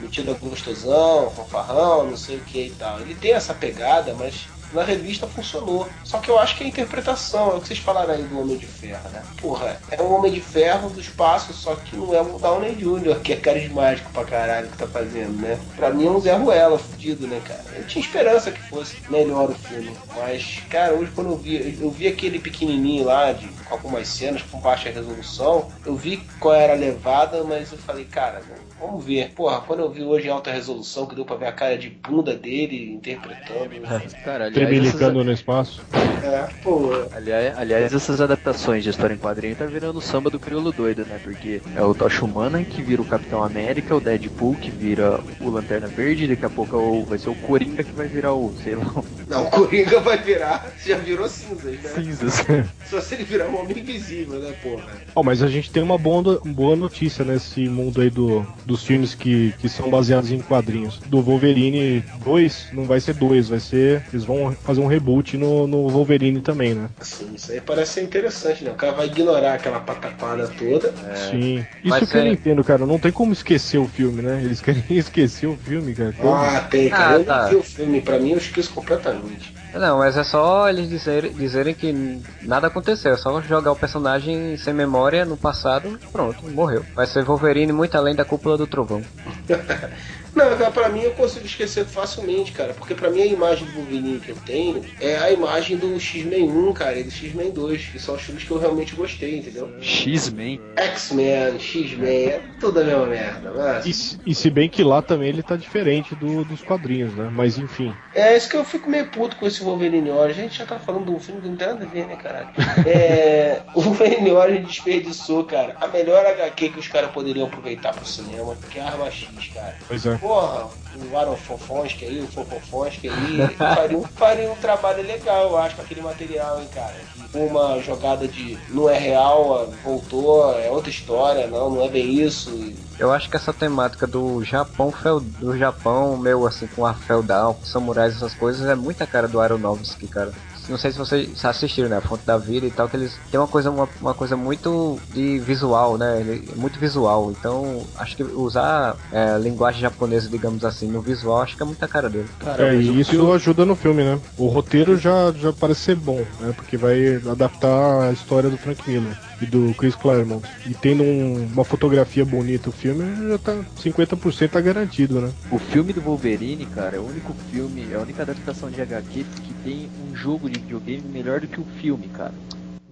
[0.00, 3.00] metido gostosão, fanfarrão, não sei o que e tal.
[3.00, 5.88] Ele tem essa pegada, mas na revista funcionou.
[6.04, 8.56] Só que eu acho que a interpretação, é o que vocês falaram aí do Homem
[8.56, 9.22] de Ferro, né?
[9.40, 13.20] Porra, é um Homem de Ferro do espaço, só que não é o Downey Jr.,
[13.20, 15.58] que é carismático pra caralho que tá fazendo, né?
[15.76, 17.64] Pra mim é um Zé Ruela fudido, né, cara?
[17.76, 19.96] Eu tinha esperança que fosse melhor o filme.
[20.16, 24.58] Mas, cara, hoje quando eu vi, eu vi aquele pequenininho lá, de, algumas cenas com
[24.60, 28.40] baixa resolução, eu vi qual era a levada, mas eu falei, cara,
[28.80, 29.30] vamos ver.
[29.30, 31.88] Porra, quando eu vi hoje em alta resolução, que deu pra ver a cara de
[31.90, 33.42] bunda dele interpretando.
[34.24, 35.82] Cara, aliás, Tremelicando essas- no espaço.
[36.22, 36.90] É, pô.
[37.12, 41.04] Aliás, aliás, essas adaptações de história em quadrinho tá virando o samba do crioulo doido,
[41.04, 41.18] né?
[41.22, 45.50] Porque é o Tocha Humana que vira o Capitão América, o Deadpool que vira o
[45.50, 48.54] Lanterna Verde, daqui a pouco é o- vai ser o Coringa que vai virar o,
[48.62, 48.92] sei lá,
[49.26, 50.72] Não, o Coringa vai virar.
[50.84, 51.90] Já virou cinzas, né?
[51.94, 52.44] Cinzas.
[52.88, 54.84] Só se ele virar um homem invisível, né, porra?
[55.14, 59.14] Ó, mas a gente tem uma boa, boa notícia nesse mundo aí do, dos filmes
[59.14, 60.98] que, que são baseados em quadrinhos.
[61.06, 64.02] Do Wolverine 2, não vai ser 2, vai ser.
[64.12, 66.88] Eles vão fazer um reboot no, no Wolverine também, né?
[67.00, 68.70] Assim, isso aí parece ser interessante, né?
[68.70, 70.92] O cara vai ignorar aquela pataquada toda.
[71.30, 71.64] Sim.
[71.84, 72.86] Vai Isso que eu ser- não entendo, cara.
[72.86, 74.40] Não tem como esquecer o filme, né?
[74.42, 76.12] Eles querem esquecer o filme, cara.
[76.12, 76.32] Como?
[76.34, 77.02] Ah, tem, cara.
[77.08, 77.48] Ah, eu não tá.
[77.48, 79.52] vi o filme, pra mim eu esqueço completamente.
[79.74, 84.56] Não, mas é só eles dizerem, dizerem que nada aconteceu, é só jogar o personagem
[84.56, 86.84] sem memória no passado, pronto, morreu.
[86.94, 89.02] Vai ser Wolverine muito além da cúpula do trovão.
[90.34, 92.72] Não, cara, pra mim eu consigo esquecer facilmente, cara.
[92.72, 96.48] Porque pra mim a imagem do Wolverine que eu tenho é a imagem do X-Men
[96.50, 99.70] 1, cara, e do X-Men 2, que são os filmes que eu realmente gostei, entendeu?
[99.80, 100.60] X-Men.
[100.76, 103.84] X-Men, X-Men, é tudo a mesma merda, mas...
[103.86, 107.28] E, se- e se bem que lá também ele tá diferente do- dos quadrinhos, né?
[107.32, 107.94] Mas enfim.
[108.14, 110.40] É isso que eu fico meio puto com esse Wolverine Origin.
[110.40, 112.16] A gente já tá falando de um filme que não tem nada a ver, né,
[112.16, 112.48] caralho?
[112.86, 118.06] É, o Wolverine Origin desperdiçou, cara, a melhor HQ que os caras poderiam aproveitar pro
[118.06, 119.76] cinema, que é a Arma X, cara.
[119.86, 120.18] Pois é.
[120.22, 120.68] Porra,
[121.10, 125.74] o Aaron Fofonsky aí, o Fofofonsky aí, faria um, faria um trabalho legal, eu acho,
[125.74, 126.94] com aquele material, hein, cara.
[127.34, 132.72] Uma jogada de não é real, voltou, é outra história, não, não é bem isso.
[133.00, 134.94] Eu acho que essa temática do Japão,
[135.40, 139.40] do Japão, meu assim, com ar feudal, com samurais, essas coisas, é muita cara do
[139.40, 140.32] Aronofsky, cara.
[140.68, 141.96] Não sei se vocês assistiram, né?
[141.96, 144.98] A Fonte da Vida e tal, que eles tem uma coisa, uma, uma coisa muito
[145.12, 146.20] de visual, né?
[146.20, 147.30] Ele, muito visual.
[147.30, 151.88] Então, acho que usar é, linguagem japonesa, digamos assim, no visual, acho que é muita
[151.88, 152.28] cara dele.
[152.58, 154.18] É, e isso ajuda no filme, né?
[154.36, 156.52] O roteiro já, já parece ser bom, né?
[156.54, 160.46] Porque vai adaptar a história do Frank Miller e do Chris Claremont.
[160.66, 165.32] E tendo um- uma fotografia bonita o filme, já tá 50% tá garantido, né?
[165.50, 169.24] O filme do Wolverine, cara, é o único filme, é a única adaptação de HQ
[169.42, 172.34] que tem um jogo de videogame melhor do que o filme, cara.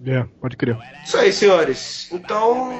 [0.05, 0.77] É, pode crer.
[1.05, 2.09] Isso aí, senhores.
[2.11, 2.71] Então,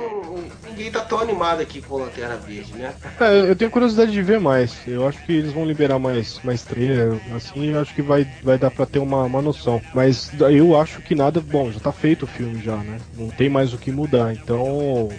[0.68, 2.94] ninguém tá tão animado aqui com o Lanterna Verde, né?
[3.20, 4.76] É, eu tenho curiosidade de ver mais.
[4.88, 8.58] Eu acho que eles vão liberar mais, mais trailer, assim, eu acho que vai, vai
[8.58, 9.82] dar pra ter uma, uma noção.
[9.94, 11.40] Mas eu acho que nada.
[11.42, 13.00] Bom, já tá feito o filme já, né?
[13.16, 14.34] Não tem mais o que mudar.
[14.34, 15.10] Então.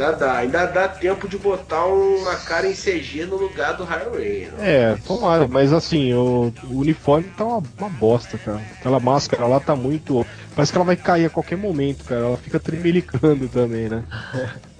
[0.00, 4.10] Ainda dá, ainda dá tempo de botar uma cara em CG no lugar do Ryan
[4.10, 4.60] Reynolds.
[4.60, 8.62] É, tomara, mas assim, o, o uniforme tá uma, uma bosta, cara.
[8.78, 10.26] Aquela máscara lá tá muito.
[10.56, 12.22] Parece que ela vai cair a qualquer momento, cara.
[12.22, 14.02] Ela fica tremelicando também, né?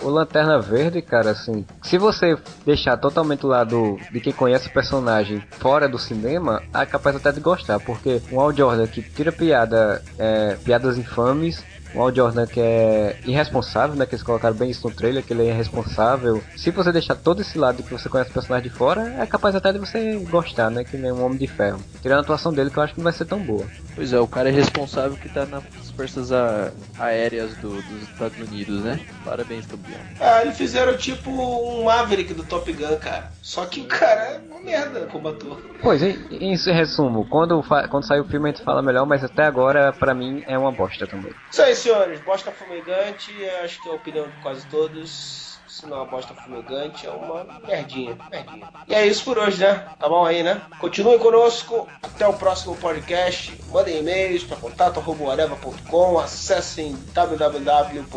[0.03, 4.73] O Lanterna Verde, cara, assim, se você deixar totalmente lá do de quem conhece o
[4.73, 9.31] personagem fora do cinema, é capaz até de gostar, porque um Al Jordan que tira
[9.31, 11.63] piada, é, piadas infames,
[11.95, 15.33] um Al Jordan que é irresponsável, né, que eles colocaram bem isso no trailer, que
[15.33, 16.43] ele é irresponsável.
[16.57, 19.55] Se você deixar todo esse lado que você conhece o personagem de fora, é capaz
[19.55, 21.81] até de você gostar, né, que nem um Homem de Ferro.
[22.03, 23.67] Tirando a atuação dele, que eu acho que não vai ser tão boa.
[23.95, 28.39] Pois é, o cara é responsável que tá nas forças a- aéreas do- dos Estados
[28.49, 28.99] Unidos, né?
[29.23, 30.01] Parabéns, campeão.
[30.19, 33.31] Ah, eles fizeram tipo um Maverick do Top Gun, cara.
[33.43, 35.61] Só que o cara é uma merda como ator.
[35.83, 39.45] Pois, em, em resumo, quando, quando sair o filme a gente fala melhor, mas até
[39.45, 41.33] agora, pra mim, é uma bosta também.
[41.51, 42.21] Isso aí, senhores.
[42.21, 43.31] Bosta fumegante.
[43.63, 45.50] Acho que é a opinião de quase todos.
[45.71, 48.69] Se não é uma bosta fumegante, é uma merdinha, merdinha.
[48.89, 49.87] E é isso por hoje, né?
[49.99, 50.61] Tá bom aí, né?
[50.81, 53.57] Continuem conosco, até o próximo podcast.
[53.71, 58.11] Mandem e-mails para contato.areva.com, acessem www.areva.com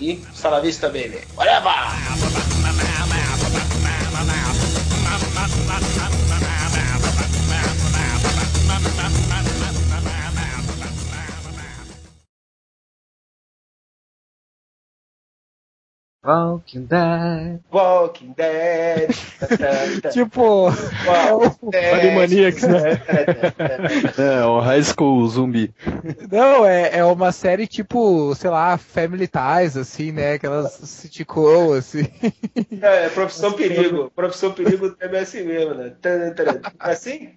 [0.00, 1.20] e hasta la vista, baby.
[1.36, 1.92] Areva!
[16.26, 17.60] Walking Dead.
[17.70, 19.10] Walking Dead.
[20.12, 20.66] tipo,
[21.94, 23.00] Animaniacs, né?
[24.18, 25.72] É, o High School Zumbi.
[26.30, 30.32] Não, é, é uma série tipo, sei lá, Family Ties, assim, né?
[30.32, 32.08] Aquelas sitcom, assim.
[32.82, 34.10] É, é Profissão Perigo.
[34.14, 35.92] Profissão Perigo é assim mesmo, né?
[36.78, 37.30] Assim?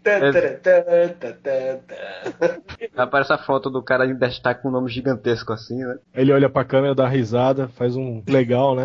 [2.97, 5.97] Aparece a foto do cara em destaque com um nome gigantesco assim, né?
[6.13, 8.78] Ele olha pra câmera, dá risada, faz um legal, né?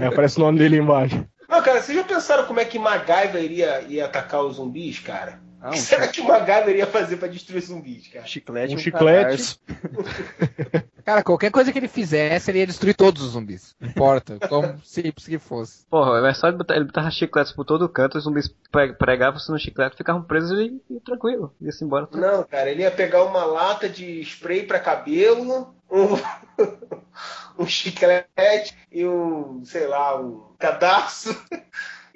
[0.00, 1.24] Aí aparece o nome dele embaixo.
[1.48, 5.40] Não, cara, vocês já pensaram como é que MacGyver iria, ia atacar os zumbis, cara?
[5.60, 8.24] Ah, o que um será que o MacGyver ia fazer pra destruir zumbis, cara?
[8.26, 9.58] Chiclete, Um chiclete.
[11.04, 13.74] Cara, qualquer coisa que ele fizesse, ele ia destruir todos os zumbis.
[13.80, 15.86] Não importa, como simples que fosse.
[15.86, 19.50] Porra, é só ele botar, ele botava chicletes por todo canto, os zumbis pre- pregavam-se
[19.50, 22.06] no chiclete, ficavam presos e, e tranquilo, ia-se embora.
[22.12, 26.08] Não, cara, ele ia pegar uma lata de spray pra cabelo, um,
[27.58, 31.34] um chiclete e um, sei lá, um cadastro.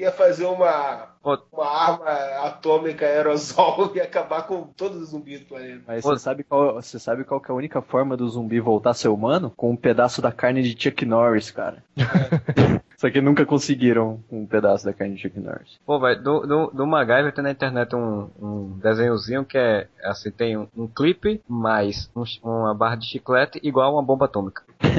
[0.02, 1.10] Ia fazer uma,
[1.52, 2.10] uma arma
[2.44, 5.82] atômica aerosol e acabar com todos os zumbis do planeta.
[5.86, 8.90] Mas você sabe, qual, você sabe qual que é a única forma do zumbi voltar
[8.90, 9.52] a ser humano?
[9.56, 11.84] Com um pedaço da carne de Chuck Norris, cara.
[13.02, 15.76] Só que nunca conseguiram um pedaço da carne de Chuck Norris.
[15.84, 20.30] Pô, velho, do, do, do MacGyver tem na internet um, um desenhozinho que é, assim,
[20.30, 24.62] tem um, um clipe mais um uma barra de chiclete igual a uma bomba atômica.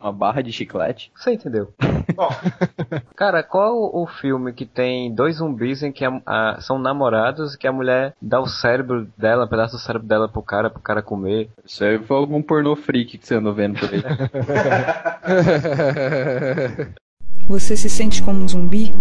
[0.00, 1.10] Uma barra de chiclete?
[1.14, 1.72] Você entendeu?
[3.16, 7.58] Cara, qual o filme que tem dois zumbis em que a- a- são namorados e
[7.58, 10.80] que a mulher dá o cérebro dela, um pedaço do cérebro dela pro cara, pro
[10.82, 11.48] cara comer?
[11.64, 14.02] Isso aí foi algum pornô freak que você andou vendo por aí.
[17.48, 18.92] Você se sente como um zumbi?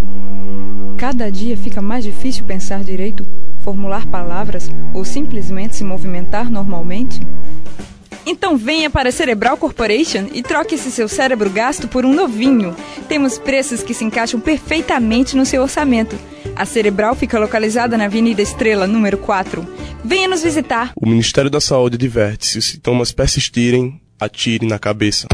[0.97, 3.25] Cada dia fica mais difícil pensar direito,
[3.63, 7.21] formular palavras ou simplesmente se movimentar normalmente?
[8.25, 12.75] Então venha para a Cerebral Corporation e troque esse seu cérebro gasto por um novinho.
[13.07, 16.17] Temos preços que se encaixam perfeitamente no seu orçamento.
[16.55, 19.67] A Cerebral fica localizada na Avenida Estrela, número 4.
[20.03, 20.91] Venha nos visitar.
[20.95, 25.27] O Ministério da Saúde adverte: se os sintomas persistirem, atire na cabeça.